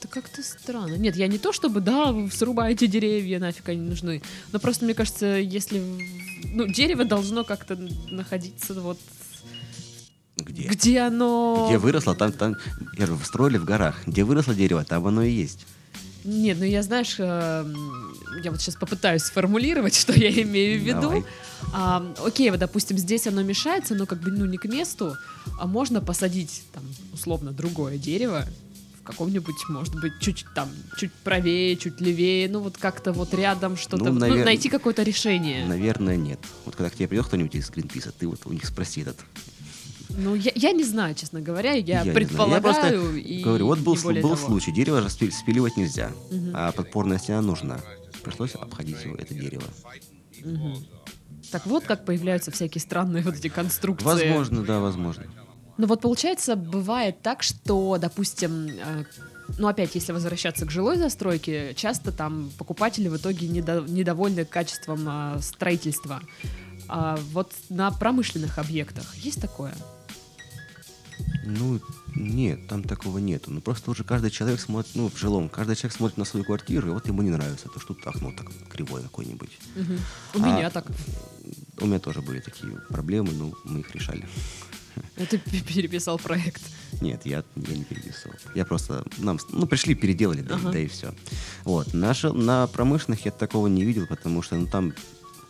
Это 0.00 0.08
как-то 0.08 0.42
странно. 0.42 0.96
Нет, 0.96 1.16
я 1.16 1.26
не 1.28 1.38
то 1.38 1.52
чтобы, 1.52 1.80
да, 1.80 2.12
вы 2.12 2.30
срубаете 2.30 2.86
деревья, 2.86 3.38
нафиг 3.38 3.68
они 3.68 3.80
нужны. 3.80 4.22
Но 4.52 4.58
просто, 4.58 4.84
мне 4.84 4.94
кажется, 4.94 5.26
если... 5.26 5.82
Ну, 6.44 6.66
дерево 6.66 7.04
должно 7.04 7.44
как-то 7.44 7.76
находиться 8.10 8.74
вот... 8.74 8.98
Где? 10.36 10.62
Где 10.68 11.00
оно... 11.00 11.66
Где 11.68 11.78
выросло, 11.78 12.14
там, 12.14 12.32
там, 12.32 12.56
я 12.98 13.06
же 13.06 13.16
строили 13.24 13.56
в 13.58 13.64
горах. 13.64 13.96
Где 14.06 14.24
выросло 14.24 14.54
дерево, 14.54 14.84
там 14.84 15.06
оно 15.06 15.22
и 15.22 15.30
есть. 15.30 15.66
Нет, 16.24 16.56
ну 16.58 16.64
я, 16.64 16.82
знаешь, 16.82 17.16
эм, 17.18 18.14
я 18.42 18.50
вот 18.50 18.60
сейчас 18.60 18.76
попытаюсь 18.76 19.22
сформулировать, 19.22 19.94
что 20.00 20.12
я 20.12 20.30
имею 20.42 20.80
в 20.80 20.82
виду. 20.82 21.00
Давай. 21.02 21.24
А, 21.72 22.04
окей, 22.24 22.50
вот, 22.50 22.58
допустим, 22.58 22.98
здесь 22.98 23.26
оно 23.26 23.42
мешается, 23.42 23.94
но 23.94 24.06
как 24.06 24.20
бы, 24.20 24.30
ну, 24.30 24.44
не 24.46 24.56
к 24.56 24.64
месту, 24.64 25.16
а 25.60 25.66
можно 25.66 26.00
посадить, 26.00 26.62
там, 26.72 26.82
условно, 27.12 27.52
другое 27.52 27.98
дерево 27.98 28.44
в 29.00 29.06
каком-нибудь, 29.06 29.68
может 29.68 29.94
быть, 30.00 30.14
чуть 30.20 30.46
там, 30.54 30.68
чуть 30.96 31.12
правее, 31.12 31.76
чуть 31.76 32.00
левее, 32.00 32.48
ну, 32.48 32.60
вот 32.60 32.78
как-то 32.78 33.12
вот 33.12 33.34
рядом 33.34 33.76
что-то, 33.76 34.04
Ну, 34.04 34.12
вот, 34.12 34.20
ну, 34.20 34.26
навер- 34.26 34.44
найти 34.44 34.68
какое-то 34.70 35.02
решение. 35.02 35.66
Наверное, 35.66 36.16
нет. 36.16 36.40
Вот 36.64 36.74
когда 36.74 36.88
к 36.90 36.94
тебе 36.94 37.06
придет 37.08 37.26
кто-нибудь 37.26 37.54
из 37.54 37.68
Гринписа, 37.70 38.12
ты 38.18 38.26
вот 38.26 38.40
у 38.46 38.52
них 38.52 38.64
спроси 38.64 39.02
этот. 39.02 39.18
Ну, 40.16 40.34
я, 40.34 40.52
я 40.54 40.72
не 40.72 40.84
знаю, 40.84 41.14
честно 41.14 41.40
говоря, 41.40 41.72
я, 41.72 42.02
знаю. 42.02 42.14
предполагаю 42.14 42.62
просто 42.62 42.94
и 43.16 43.42
говорю, 43.42 43.66
вот 43.66 43.78
был, 43.80 43.94
был 43.94 44.14
того. 44.14 44.36
случай, 44.36 44.72
дерево 44.72 45.00
же 45.02 45.10
спи- 45.10 45.30
спиливать 45.30 45.76
нельзя, 45.76 46.10
Мгм. 46.30 46.50
а 46.54 46.72
подпорная 46.72 47.18
стена 47.18 47.40
нужна. 47.40 47.80
Пришлось 48.22 48.54
обходить 48.54 49.02
его, 49.04 49.16
это 49.16 49.34
дерево. 49.34 49.64
Мгм. 50.44 50.76
Так 51.50 51.66
вот, 51.66 51.84
как 51.84 52.04
появляются 52.04 52.50
всякие 52.50 52.80
странные 52.80 53.22
вот 53.22 53.34
эти 53.34 53.48
конструкции. 53.48 54.04
Возможно, 54.06 54.62
да, 54.62 54.80
возможно. 54.80 55.24
Ну 55.76 55.86
вот 55.86 56.00
получается, 56.00 56.54
бывает 56.56 57.20
так, 57.22 57.42
что, 57.42 57.98
допустим, 58.00 58.68
э, 58.68 59.04
ну 59.58 59.66
опять, 59.66 59.94
если 59.94 60.12
возвращаться 60.12 60.64
к 60.66 60.70
жилой 60.70 60.96
застройке, 60.96 61.74
часто 61.74 62.12
там 62.12 62.50
покупатели 62.56 63.08
в 63.08 63.16
итоге 63.16 63.48
недо- 63.48 63.84
недовольны 63.88 64.44
качеством 64.44 65.04
а, 65.08 65.38
строительства. 65.40 66.22
А 66.88 67.18
вот 67.32 67.52
на 67.68 67.90
промышленных 67.90 68.58
объектах 68.58 69.14
есть 69.16 69.40
такое? 69.40 69.74
Ну, 71.44 71.80
нет, 72.16 72.66
там 72.68 72.82
такого 72.82 73.18
нету. 73.18 73.50
Ну, 73.50 73.60
просто 73.60 73.90
уже 73.90 74.02
каждый 74.04 74.30
человек 74.30 74.60
смотрит, 74.60 74.94
ну, 74.94 75.10
в 75.10 75.18
жилом, 75.18 75.48
каждый 75.48 75.76
человек 75.76 75.96
смотрит 75.96 76.16
на 76.18 76.24
свою 76.24 76.44
квартиру, 76.44 76.88
и 76.88 76.92
вот 76.92 77.06
ему 77.06 77.22
не 77.22 77.30
нравится 77.30 77.68
то, 77.68 77.80
что 77.80 77.94
тут 77.94 78.06
окно 78.06 78.32
так 78.36 78.46
кривое 78.70 79.02
какое-нибудь. 79.02 79.50
Мгм. 79.76 79.98
У 80.34 80.38
А- 80.42 80.46
меня 80.46 80.70
так. 80.70 80.86
У 81.80 81.86
меня 81.86 81.98
тоже 81.98 82.22
были 82.22 82.40
такие 82.40 82.78
проблемы, 82.88 83.32
но 83.32 83.52
мы 83.64 83.80
их 83.80 83.94
решали. 83.94 84.26
Это 85.16 85.38
переписал 85.38 86.18
проект. 86.18 86.62
Нет, 87.00 87.26
я, 87.26 87.42
я 87.56 87.76
не 87.76 87.84
переписывал. 87.84 88.36
Я 88.54 88.64
просто, 88.64 89.04
нам, 89.18 89.38
ну, 89.50 89.66
пришли, 89.66 89.94
переделали, 89.96 90.40
да, 90.40 90.54
Ага. 90.54 90.70
да 90.72 90.78
и 90.78 90.86
все. 90.86 91.12
Вот, 91.64 91.92
на, 91.92 92.14
жи- 92.14 92.32
на 92.32 92.66
промышленных 92.68 93.24
я 93.24 93.32
такого 93.32 93.66
не 93.66 93.84
видел, 93.84 94.06
потому 94.06 94.40
что, 94.42 94.54
ну, 94.56 94.66
там, 94.68 94.94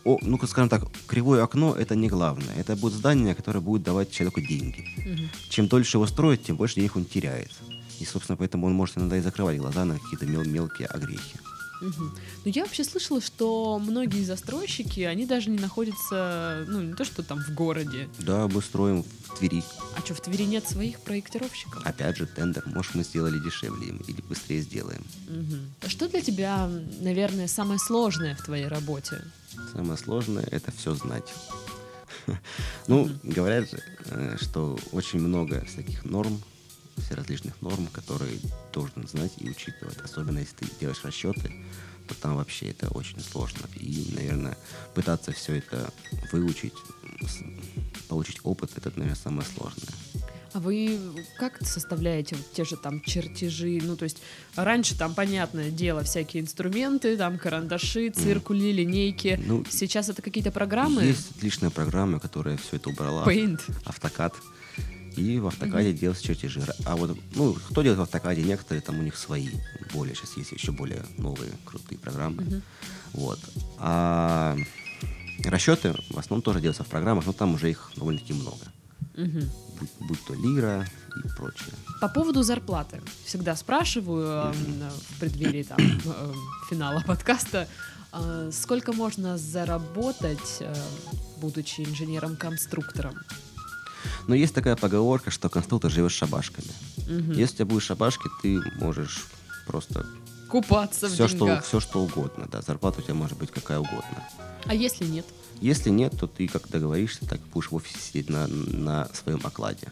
о, 0.05 0.19
ну, 0.21 0.37
скажем 0.47 0.69
так, 0.69 0.83
кривое 1.07 1.43
окно— 1.43 1.75
это 1.79 1.95
не 1.95 2.07
главное. 2.09 2.55
Это 2.57 2.75
будет 2.75 2.93
здание, 2.93 3.35
которое 3.35 3.59
будет 3.59 3.83
давать 3.83 4.11
человеку 4.11 4.39
деньги. 4.41 4.87
Мгм. 4.97 5.29
Чем 5.49 5.67
дольше 5.67 5.97
его 5.97 6.07
строить, 6.07 6.43
тем 6.43 6.55
больше 6.55 6.75
денег 6.75 6.95
он 6.95 7.05
теряет. 7.05 7.51
И, 7.99 8.05
собственно, 8.05 8.37
поэтому 8.37 8.67
он 8.67 8.73
может 8.73 8.97
иногда 8.97 9.17
и 9.17 9.21
закрывать 9.21 9.57
глаза 9.57 9.85
на 9.85 9.97
какие-то 9.97 10.25
мел- 10.25 10.45
мелкие 10.45 10.87
огрехи. 10.87 11.39
Мгм. 11.85 12.17
Ну, 12.45 12.51
я 12.51 12.63
вообще 12.63 12.83
слышала, 12.83 13.21
что 13.21 13.79
многие 13.79 14.23
застройщики, 14.23 15.01
они 15.01 15.25
даже 15.25 15.49
не 15.49 15.59
находятся, 15.59 16.65
ну, 16.67 16.81
не 16.81 16.93
то, 16.93 17.05
что 17.05 17.23
там 17.23 17.39
в 17.43 17.53
городе. 17.53 18.09
Да, 18.19 18.47
мы 18.47 18.61
строим 18.61 19.03
в 19.03 19.37
Твери. 19.37 19.63
А 19.95 19.99
что, 19.99 20.15
в 20.15 20.21
Твери 20.21 20.43
нет 20.43 20.67
своих 20.67 20.99
проектировщиков? 20.99 21.85
Опять 21.85 22.17
же, 22.17 22.25
тендер. 22.25 22.63
Может, 22.65 22.95
мы 22.95 23.03
сделали 23.03 23.39
дешевле 23.39 23.89
им 23.89 23.97
или 24.07 24.21
быстрее 24.21 24.61
сделаем. 24.61 25.03
А 25.81 25.89
Что 25.89 26.07
для 26.09 26.21
тебя, 26.21 26.69
наверное, 27.01 27.47
самое 27.47 27.79
сложное 27.79 28.35
в 28.35 28.43
твоей 28.43 28.67
работе? 28.67 29.21
Самое 29.73 29.97
сложное— 29.97 30.47
это 30.51 30.71
все 30.71 30.93
знать. 30.95 31.33
Ну, 32.87 33.09
говорят 33.23 33.69
же, 33.69 33.79
э, 34.05 34.37
что 34.41 34.79
очень 34.91 35.19
много 35.19 35.63
всяких 35.65 36.05
норм, 36.05 36.41
всеразличных 36.97 37.61
норм, 37.61 37.87
которые 37.87 38.39
должен 38.73 39.07
знать 39.07 39.33
и 39.37 39.49
учитывать. 39.49 39.97
Особенно 40.03 40.39
если 40.39 40.55
ты 40.55 40.67
делаешь 40.79 41.03
расчеты, 41.03 41.51
то 42.07 42.15
там 42.15 42.37
вообще 42.37 42.69
это 42.69 42.89
очень 42.89 43.19
сложно. 43.19 43.61
И, 43.75 44.11
наверное, 44.15 44.57
пытаться 44.93 45.31
все 45.31 45.55
это 45.55 45.91
выучить, 46.31 46.73
получить 48.07 48.39
опыт, 48.43 48.71
это, 48.75 48.91
наверное, 48.95 49.15
самое 49.15 49.47
сложное. 49.47 49.93
А 50.53 50.59
вы 50.61 50.97
как 51.37 51.57
составляете 51.67 52.37
вот 52.37 52.53
те 52.53 52.63
же 52.63 52.77
там 52.77 53.01
чертежи? 53.01 53.81
Ну, 53.83 53.97
то 53.97 54.03
есть 54.03 54.21
раньше 54.55 54.97
там, 54.97 55.13
понятное 55.13 55.69
дело, 55.69 56.03
всякие 56.03 56.43
инструменты, 56.43 57.17
там 57.17 57.37
карандаши, 57.37 58.09
циркули, 58.09 58.71
линейки. 58.71 59.37
Ну, 59.45 59.65
Сейчас 59.69 60.07
это 60.07 60.21
какие-то 60.21 60.53
программы? 60.53 61.03
Есть 61.03 61.31
отличная 61.31 61.71
программа, 61.71 62.21
которая 62.21 62.55
все 62.55 62.77
это 62.77 62.89
убрала. 62.89 63.25
Paint. 63.25 63.59
автокад. 63.83 64.33
И 65.17 65.39
в 65.39 65.47
автокаде 65.47 65.93
делать 65.93 66.21
чертежи. 66.21 66.61
А 66.85 66.95
вот, 66.95 67.17
ну, 67.35 67.53
кто 67.53 67.81
делает 67.81 67.99
в 67.99 68.03
автокаде, 68.03 68.43
некоторые 68.43 68.81
там 68.81 68.99
у 68.99 69.01
них 69.01 69.15
свои. 69.15 69.49
Более, 69.93 70.15
сейчас 70.15 70.37
есть 70.37 70.51
еще 70.51 70.71
более 70.71 71.05
новые 71.17 71.51
крутые 71.63 71.97
программы. 71.97 72.43
Мгм. 72.43 72.61
Вот. 73.13 73.39
А 73.77 74.57
расчеты 75.43 75.95
в 76.09 76.17
основном 76.17 76.41
тоже 76.41 76.59
делаются 76.59 76.83
в 76.83 76.87
программах, 76.87 77.25
но 77.25 77.33
там 77.33 77.53
уже 77.53 77.69
их 77.69 77.91
довольно-таки 77.95 78.33
много. 78.33 78.65
Мгм. 79.15 79.49
Будь, 79.79 79.89
будь 80.07 80.25
то 80.25 80.33
лира 80.33 80.87
и 81.23 81.27
прочее. 81.37 81.73
По 82.01 82.09
поводу 82.09 82.43
зарплаты. 82.43 83.01
Всегда 83.25 83.55
спрашиваю 83.55 84.53
э, 84.53 84.89
в 84.89 85.19
преддверии 85.19 85.63
там, 85.63 85.77
э, 86.05 86.33
финала 86.69 87.01
подкаста, 87.01 87.67
э, 88.11 88.49
сколько 88.53 88.93
можно 88.93 89.37
заработать, 89.37 90.57
э, 90.59 90.73
будучи 91.37 91.81
инженером-конструктором? 91.81 93.15
Но 94.27 94.35
есть 94.35 94.53
такая 94.53 94.75
поговорка, 94.75 95.31
что 95.31 95.49
конструктор 95.49 95.91
живет 95.91 96.11
шабашками. 96.11 96.67
Мгм. 97.07 97.31
Если 97.31 97.53
у 97.53 97.57
тебя 97.57 97.65
будут 97.65 97.83
шабашки, 97.83 98.27
ты 98.41 98.59
можешь 98.79 99.25
просто 99.67 100.05
Купаться 100.49 101.07
все 101.09 101.27
в 101.27 101.29
что, 101.29 101.39
деньгах. 101.39 101.65
все, 101.65 101.79
что 101.79 102.01
угодно. 102.01 102.47
Да, 102.51 102.61
зарплата 102.61 102.99
у 102.99 103.03
тебя 103.03 103.15
может 103.15 103.37
быть 103.37 103.51
какая 103.51 103.79
угодно. 103.79 104.23
А 104.65 104.73
если 104.73 105.05
нет? 105.05 105.25
Если 105.61 105.89
нет, 105.89 106.13
то 106.19 106.27
ты 106.27 106.47
как 106.47 106.69
договоришься, 106.69 107.25
так 107.27 107.39
и 107.39 107.49
будешь 107.53 107.71
в 107.71 107.75
офисе 107.75 107.97
сидеть 107.99 108.29
на, 108.29 108.47
на 108.47 109.07
своем 109.13 109.41
окладе. 109.43 109.91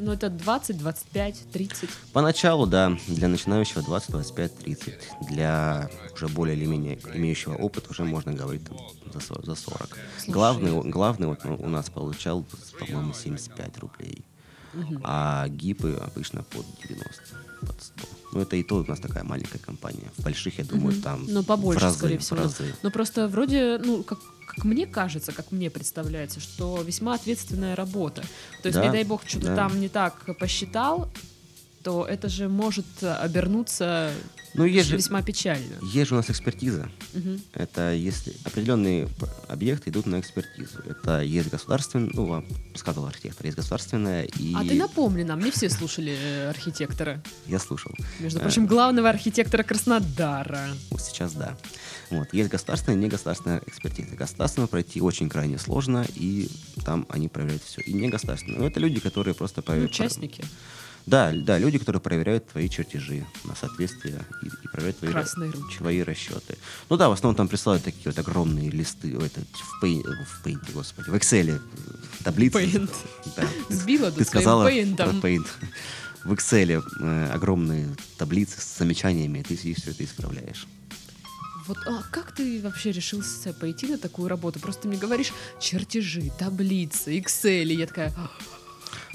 Ну, 0.00 0.12
это 0.12 0.30
20, 0.30 0.78
25, 0.78 1.50
30. 1.52 1.90
Поначалу, 2.12 2.66
да, 2.66 2.96
для 3.06 3.28
начинающего 3.28 3.82
20, 3.82 4.10
25, 4.10 4.58
30. 4.58 4.94
Для 5.28 5.90
уже 6.14 6.28
более 6.28 6.56
или 6.56 6.64
менее 6.64 6.98
имеющего 7.14 7.54
опыт 7.54 7.90
уже 7.90 8.04
можно 8.04 8.32
говорить 8.32 8.64
там, 8.64 8.78
за 9.12 9.20
40. 9.20 9.44
За 9.44 9.54
40. 9.54 9.98
Слушай. 10.16 10.30
Главный, 10.30 10.90
главный 10.90 11.26
вот 11.26 11.44
у 11.44 11.68
нас 11.68 11.90
получал, 11.90 12.46
по-моему, 12.78 13.12
75 13.12 13.78
рублей. 13.78 14.24
А 15.02 15.48
гипы 15.48 16.00
обычно 16.00 16.44
под 16.44 16.64
90, 16.88 17.22
под 17.60 17.82
100. 17.82 18.19
Ну, 18.32 18.40
это 18.40 18.56
и 18.56 18.62
то 18.62 18.76
у 18.76 18.84
нас 18.84 19.00
такая 19.00 19.24
маленькая 19.24 19.58
компания. 19.58 20.10
В 20.16 20.22
больших, 20.22 20.58
я 20.58 20.64
думаю, 20.64 20.92
Мгм. 20.94 21.02
там 21.02 21.24
Ну, 21.26 21.42
побольше, 21.42 21.80
в 21.80 21.82
разы, 21.82 21.98
скорее 21.98 22.18
в 22.18 22.22
всего. 22.22 22.36
разы. 22.38 22.74
Но 22.82 22.90
просто 22.90 23.26
вроде, 23.28 23.78
ну, 23.84 24.02
как, 24.04 24.18
как 24.46 24.64
мне 24.64 24.86
кажется, 24.86 25.32
как 25.32 25.50
мне 25.50 25.68
представляется, 25.70 26.38
что 26.40 26.80
весьма 26.82 27.14
ответственная 27.14 27.74
работа. 27.74 28.22
То 28.62 28.68
есть, 28.68 28.78
Да, 28.78 28.86
не 28.86 28.92
дай 28.92 29.04
бог, 29.04 29.22
что-то 29.26 29.46
да. 29.46 29.56
там 29.56 29.80
не 29.80 29.88
так 29.88 30.36
посчитал, 30.38 31.10
то 31.82 32.06
это 32.06 32.28
же 32.28 32.48
может 32.48 32.84
обернуться 33.02 34.12
Ну, 34.54 34.64
есть 34.64 34.88
же, 34.88 34.96
весьма 34.96 35.22
печально. 35.22 35.76
есть 35.82 36.08
же 36.08 36.14
у 36.14 36.18
нас 36.18 36.28
экспертиза. 36.28 36.90
Мгм. 37.14 37.40
Это 37.54 37.92
если 37.94 38.34
определенные 38.44 39.08
объекты 39.48 39.90
идут 39.90 40.06
на 40.06 40.20
экспертизу. 40.20 40.78
Это 40.88 41.20
есть 41.22 41.48
государственная, 41.50 42.10
ну, 42.12 42.26
вам 42.26 42.44
сказал 42.74 43.06
архитектор, 43.06 43.46
есть 43.46 43.56
государственная 43.56 44.24
и... 44.24 44.54
А 44.54 44.64
ты 44.64 44.74
напомни 44.74 45.22
нам, 45.22 45.40
не 45.40 45.50
все 45.50 45.70
слушали 45.70 46.12
э, 46.18 46.50
архитектора. 46.50 47.22
Я 47.46 47.58
слушал. 47.58 47.92
Между 48.18 48.40
Э. 48.40 48.42
прочим, 48.42 48.66
главного 48.66 49.08
архитектора 49.08 49.62
Краснодара. 49.62 50.68
Вот 50.90 51.00
сейчас 51.00 51.32
да. 51.32 51.56
Вот. 52.10 52.28
Есть 52.34 52.50
государственная 52.50 52.98
и 52.98 53.02
негосударственная 53.04 53.62
экспертиза. 53.66 54.16
Государственную 54.16 54.68
пройти 54.68 55.00
очень 55.00 55.28
крайне 55.28 55.58
сложно, 55.58 56.04
и 56.14 56.48
там 56.84 57.06
они 57.08 57.28
проверяют 57.28 57.62
все. 57.62 57.80
И 57.82 57.92
негосударственную. 57.92 58.60
Но 58.60 58.66
это 58.66 58.80
люди, 58.80 58.98
которые 59.00 59.34
просто 59.34 59.62
Ну, 59.66 59.84
участники. 59.84 60.44
Да, 61.06 61.32
да, 61.32 61.58
люди, 61.58 61.78
которые 61.78 62.00
проверяют 62.00 62.48
твои 62.48 62.68
чертежи 62.68 63.26
на 63.44 63.54
соответствие 63.54 64.20
и, 64.42 64.46
и 64.46 64.68
проверяют 64.68 64.98
твои, 65.32 65.50
твои 65.78 66.02
расчеты. 66.02 66.56
Ну 66.88 66.96
да, 66.96 67.08
в 67.08 67.12
основном 67.12 67.36
там 67.36 67.48
присылают 67.48 67.82
такие 67.84 68.06
вот 68.06 68.18
огромные 68.18 68.70
листы, 68.70 69.16
ой, 69.16 69.26
это, 69.26 69.40
в, 69.40 69.84
Paint, 69.84 70.04
в 70.24 70.46
Paint, 70.46 70.72
господи, 70.72 71.10
в 71.10 71.14
Excel 71.14 71.56
э, 71.56 72.22
таблицы. 72.22 72.58
Paint. 72.58 72.90
Да. 73.36 73.44
Сбила 73.68 74.12
Ты 74.12 74.24
сказала 74.24 74.64
про. 74.64 74.72
Paint. 74.72 75.46
В 76.24 76.32
Excel 76.32 76.82
э, 77.00 77.30
огромные 77.32 77.88
таблицы 78.18 78.60
с 78.60 78.78
замечаниями, 78.78 79.38
и 79.38 79.42
ты 79.42 79.56
все 79.56 79.90
это 79.90 80.04
исправляешь. 80.04 80.66
Вот 81.66 81.78
а 81.86 82.02
как 82.10 82.32
ты 82.32 82.60
вообще 82.62 82.90
решился 82.90 83.52
пойти 83.52 83.86
на 83.86 83.96
такую 83.96 84.28
работу? 84.28 84.58
Просто 84.58 84.88
мне 84.88 84.98
говоришь 84.98 85.32
чертежи, 85.60 86.30
таблицы, 86.38 87.16
Excel, 87.18 87.64
и 87.64 87.76
я 87.76 87.86
такая, 87.86 88.12
«А, 88.16 88.30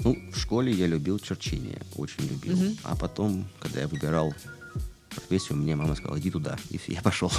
Ну, 0.00 0.16
в 0.32 0.38
школе 0.38 0.72
я 0.72 0.86
любил 0.86 1.18
черчение, 1.18 1.80
очень 1.96 2.24
любил. 2.28 2.56
Мгм. 2.56 2.78
А 2.84 2.96
потом, 2.96 3.46
когда 3.60 3.80
я 3.80 3.88
выбирал 3.88 4.34
профессию, 5.14 5.56
мне 5.58 5.76
мама 5.76 5.94
сказала, 5.94 6.18
иди 6.18 6.30
туда. 6.30 6.58
И 6.70 6.78
я 6.88 7.02
пошел. 7.02 7.32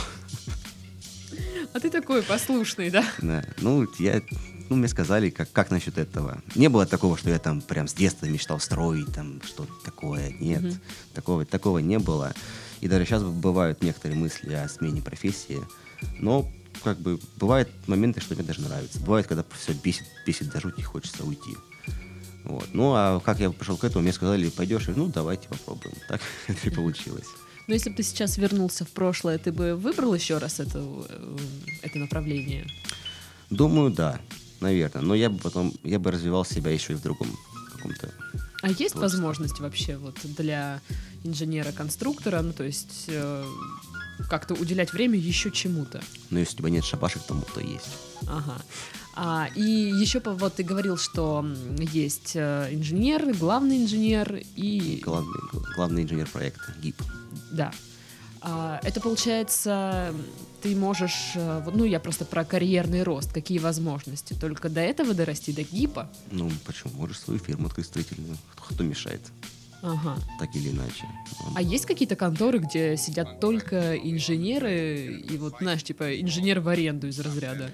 а 1.74 1.80
ты 1.80 1.90
такой 1.90 2.24
послушный, 2.24 2.90
да? 2.90 3.06
Да. 3.22 3.44
Ну, 3.62 3.88
я, 4.00 4.22
ну, 4.70 4.76
мне 4.76 4.88
сказали, 4.88 5.30
как, 5.30 5.52
как 5.52 5.70
насчет 5.72 5.98
этого. 5.98 6.42
Не 6.56 6.70
было 6.70 6.86
такого, 6.86 7.18
что 7.18 7.30
я 7.30 7.40
там 7.40 7.62
прям 7.62 7.88
с 7.88 7.94
детства 7.94 8.26
мечтал 8.26 8.60
строить, 8.60 9.14
там, 9.14 9.42
что-то 9.46 9.72
такое. 9.84 10.32
Нет, 10.40 10.64
Мгм. 10.64 10.80
такого, 11.14 11.46
такого 11.46 11.80
не 11.80 12.00
было. 12.00 12.34
И 12.82 12.88
даже 12.88 13.06
сейчас 13.06 13.24
бывают 13.24 13.82
некоторые 13.82 14.20
мысли 14.20 14.54
о 14.54 14.68
смене 14.70 15.02
профессии. 15.02 15.60
Но, 16.20 16.52
как 16.84 17.00
бы, 17.00 17.20
бывают 17.38 17.70
моменты, 17.88 18.22
что 18.22 18.36
мне 18.36 18.44
даже 18.44 18.62
нравится. 18.62 19.00
Бывает, 19.00 19.28
когда 19.28 19.44
все 19.60 19.74
бесит, 19.74 20.06
бесит 20.26 20.50
до 20.52 20.60
жути, 20.62 20.82
хочется 20.82 21.24
уйти. 21.24 21.56
Вот. 22.44 22.70
Ну, 22.74 22.94
а 22.94 23.20
как 23.20 23.40
я 23.40 23.52
пришел 23.52 23.78
к 23.78 23.84
этому, 23.84 24.04
мне 24.04 24.14
сказали, 24.14 24.50
пойдешь? 24.50 24.88
Ну, 24.88 25.08
давайте 25.08 25.48
попробуем. 25.48 25.96
Так 26.08 26.22
это 26.48 26.60
и 26.68 26.70
получилось. 26.70 27.28
Но 27.68 27.74
если 27.74 27.90
бы 27.90 27.98
ты 27.98 28.04
сейчас 28.04 28.38
вернулся 28.38 28.86
в 28.86 28.90
прошлое, 28.90 29.38
ты 29.38 29.52
бы 29.52 29.76
выбрал 29.76 30.14
еще 30.14 30.38
раз 30.38 30.60
это, 30.60 30.80
э, 30.80 31.38
это 31.82 32.00
направление? 32.00 32.66
Думаю, 33.50 33.92
да, 33.92 34.22
наверное. 34.62 35.02
Но 35.02 35.16
я 35.16 35.30
бы 35.30 35.38
потом, 35.38 35.74
я 35.84 36.00
бы 36.00 36.12
развивал 36.12 36.46
себя 36.46 36.72
еще 36.72 36.94
и 36.94 36.96
в 36.96 37.02
другом 37.02 37.28
каком-то 37.74 38.12
А 38.62 38.70
есть 38.70 38.96
возможность 38.96 39.60
вообще 39.60 39.98
вот 39.98 40.18
для 40.24 40.82
инженера-конструктора, 41.24 42.42
ну 42.42 42.54
то 42.54 42.64
есть 42.64 43.06
э, 43.08 43.46
как-то 44.30 44.54
уделять 44.56 44.94
время 44.94 45.18
еще 45.18 45.52
чему-то? 45.52 46.02
Но 46.30 46.40
если 46.40 46.56
у 46.56 46.58
тебя 46.60 46.70
нет 46.70 46.86
шабашек, 46.86 47.24
то, 47.24 47.36
то 47.54 47.60
есть. 47.60 47.90
Ага. 48.28 48.62
А, 49.20 49.50
и 49.56 49.62
еще 49.62 50.22
вот 50.24 50.56
ты 50.56 50.64
говорил, 50.64 50.96
что 50.96 51.44
есть 51.92 52.34
э, 52.36 52.70
инженер, 52.72 53.34
главный 53.34 53.84
инженер 53.84 54.44
и 54.56 55.02
Главный, 55.04 55.40
главный 55.76 56.04
инженер 56.04 56.30
проекта, 56.30 56.72
ГИП. 56.84 57.02
да. 57.52 57.72
А, 58.42 58.80
это 58.84 59.02
получается, 59.02 60.14
ты 60.62 60.76
можешь, 60.76 61.32
э, 61.34 61.62
вот, 61.66 61.76
ну 61.76 61.84
я 61.84 62.00
просто 62.00 62.26
про 62.26 62.46
карьерный 62.46 63.02
рост, 63.02 63.34
какие 63.34 63.58
возможности, 63.58 64.34
только 64.34 64.70
до 64.70 64.82
этого 64.82 65.16
дорасти, 65.16 65.52
до 65.52 65.64
гипа. 65.64 66.08
Ну, 66.30 66.52
почему? 66.68 66.92
Можешь 66.94 67.20
свою 67.20 67.40
фирму 67.40 67.68
открыть 67.68 67.88
строительную. 67.88 68.38
Кто, 68.52 68.76
кто 68.76 68.84
мешает? 68.84 69.22
Ага. 69.82 70.16
Так 70.40 70.56
или 70.56 70.70
иначе. 70.70 71.06
А 71.56 71.62
есть 71.64 71.88
какие-то 71.88 72.16
конторы, 72.16 72.60
где 72.60 72.96
сидят 72.98 73.40
только 73.40 73.96
инженеры, 73.96 75.24
и 75.28 75.38
вот, 75.38 75.56
знаешь, 75.60 75.82
типа 75.82 76.22
инженер 76.22 76.60
в 76.60 76.68
аренду 76.68 77.08
из 77.08 77.20
разряда? 77.20 77.72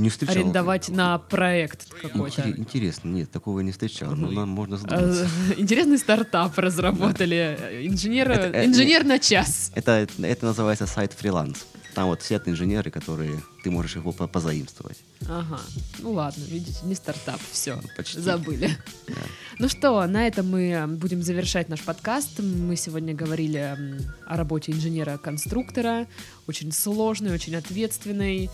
Не 0.00 0.08
встречал. 0.08 0.36
Арендовать 0.36 0.88
на 0.88 1.18
проект 1.18 1.92
какой-то. 2.00 2.42
Интере- 2.42 2.58
Интересно, 2.58 3.08
нет, 3.08 3.30
такого 3.30 3.60
не 3.60 3.70
встречал. 3.72 4.10
Но 4.16 4.28
Ну, 4.28 4.32
нам 4.32 4.48
можно 4.48 4.74
Э, 4.74 4.78
задуматься. 4.78 5.28
Интересный 5.58 5.98
стартап 5.98 6.58
разработали. 6.58 7.58
Инженер, 7.86 8.30
Это, 8.30 8.56
э, 8.58 8.66
инженер 8.66 9.04
на 9.04 9.18
час. 9.18 9.70
Это, 9.74 10.06
это 10.22 10.46
называется 10.46 10.86
сайт 10.86 11.12
фриланс. 11.12 11.66
Там 11.94 12.06
вот 12.06 12.22
сидят 12.22 12.46
инженеры, 12.48 12.90
которые 12.92 13.42
ты 13.64 13.70
можешь 13.70 13.96
его 13.96 14.12
по- 14.12 14.28
позаимствовать. 14.28 14.98
Ага. 15.28 15.60
Ну 15.98 16.12
ладно, 16.12 16.42
видите, 16.48 16.78
не 16.84 16.94
стартап, 16.94 17.40
все, 17.50 17.80
Почти. 17.96 18.20
забыли. 18.20 18.70
Да. 19.08 19.14
Ну 19.58 19.68
что, 19.68 20.06
на 20.06 20.24
этом 20.26 20.48
мы 20.48 20.86
будем 20.86 21.20
завершать 21.22 21.68
наш 21.68 21.80
подкаст. 21.82 22.38
Мы 22.38 22.76
сегодня 22.76 23.12
говорили 23.12 23.76
о 24.24 24.36
работе 24.36 24.70
инженера-конструктора. 24.72 26.06
Очень 26.46 26.70
сложный, 26.72 27.32
очень 27.34 27.56
ответственный. 27.56 28.50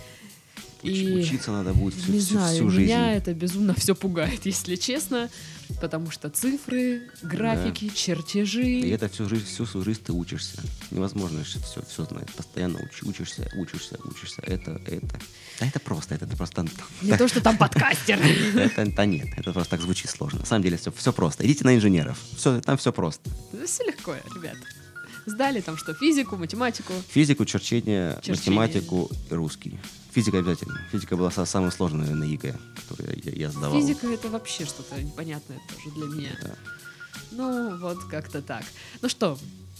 Уч- 0.91 1.20
Учиться 1.20 1.53
надо 1.53 1.72
будет 1.74 1.95
всю, 1.95 2.12
не 2.12 2.20
всю- 2.20 2.34
знаю, 2.34 2.55
всю 2.55 2.70
жизнь. 2.70 2.87
меня 2.93 3.14
это 3.14 3.34
безумно 3.34 3.74
все 3.74 3.95
пугает, 3.95 4.47
если 4.47 4.76
честно, 4.76 5.28
потому 5.80 6.11
что 6.11 6.28
цифры, 6.30 7.03
графики, 7.22 7.91
чертежи. 7.95 8.62
И 8.64 8.89
это 8.91 9.09
всю 9.09 9.28
жизнь, 9.28 9.45
всю 9.47 9.66
свою 9.66 9.84
жизнь 9.84 10.01
ты 10.05 10.12
учишься. 10.12 10.61
Невозможно 10.91 11.43
все, 11.45 11.61
все 11.89 12.05
знать. 12.05 12.30
Постоянно 12.34 12.78
уч- 12.78 13.09
учишься, 13.09 13.49
учишься, 13.57 13.99
учишься. 14.05 14.43
Это, 14.43 14.80
это. 14.87 15.18
Да 15.61 15.66
это 15.66 15.80
просто, 15.80 16.14
это, 16.14 16.26
это 16.26 16.37
просто... 16.37 16.66
Не 17.03 17.16
то, 17.16 17.28
что 17.28 17.41
там 17.41 17.57
подкастер. 17.57 18.18
Да 18.97 19.05
нет, 19.07 19.28
это 19.37 19.53
просто 19.53 19.70
так 19.70 19.80
звучит 19.80 20.11
сложно. 20.11 20.41
На 20.41 20.47
самом 20.47 20.62
деле 20.62 20.76
все, 20.76 20.93
все 20.93 21.12
просто. 21.12 21.45
Идите 21.47 21.64
на 21.64 21.74
инженеров. 21.74 22.18
Все, 22.37 22.61
там 22.61 22.76
все 22.76 22.93
просто. 22.93 23.30
Все 23.66 23.84
легко, 23.84 24.14
ребят. 24.34 24.57
Сдали 25.26 25.61
там 25.61 25.76
что, 25.76 25.93
физику, 25.95 26.37
математику. 26.37 26.93
Физику, 27.09 27.45
черчение, 27.47 28.16
Черчение. 28.22 28.61
математику 28.61 29.11
и 29.30 29.34
русский. 29.34 29.78
Физика 30.17 30.39
обязательно. 30.39 30.81
Физика 30.91 31.14
была 31.14 31.29
са- 31.29 31.45
самая 31.45 31.71
сложная, 31.71 32.01
наверное, 32.01 32.29
ЕГЭ, 32.29 32.55
которую 32.89 33.21
я, 33.23 33.33
я 33.33 33.51
сдавал. 33.51 33.79
Физика 33.79 34.07
это 34.07 34.31
вообще 34.31 34.64
что-то 34.64 34.99
непонятное 35.03 35.61
тоже 35.69 35.95
для 35.95 36.07
меня. 36.07 36.31
Да. 36.43 36.55
Ну, 37.33 37.77
вот 37.77 38.03
как-то 38.05 38.41
так. 38.41 38.64
Ну 39.03 39.11
что, 39.11 39.39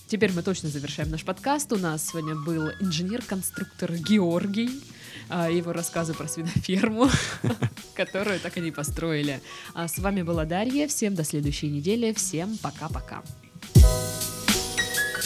теперь 0.09 0.33
мы 0.33 0.43
точно 0.43 0.69
завершаем 0.69 1.11
наш 1.11 1.25
подкаст. 1.25 1.73
У 1.73 1.79
нас 1.79 2.07
сегодня 2.11 2.35
был 2.35 2.69
инженер-конструктор 2.81 3.95
Георгий. 3.95 4.83
а, 5.31 5.49
Его 5.49 5.73
рассказы 5.73 6.13
про 6.13 6.29
свиноферму, 6.29 7.09
которую 7.95 8.39
так 8.39 8.59
и 8.59 8.61
не 8.61 8.73
построили. 8.73 9.41
А 9.73 9.89
с 9.89 9.97
вами 9.99 10.21
была 10.21 10.45
Дарья. 10.45 10.87
Всем 10.87 11.15
до 11.15 11.25
следующей 11.25 11.71
недели. 11.71 12.13
Всем 12.13 12.59
пока-пока. 12.59 13.23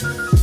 Thank 0.02 0.39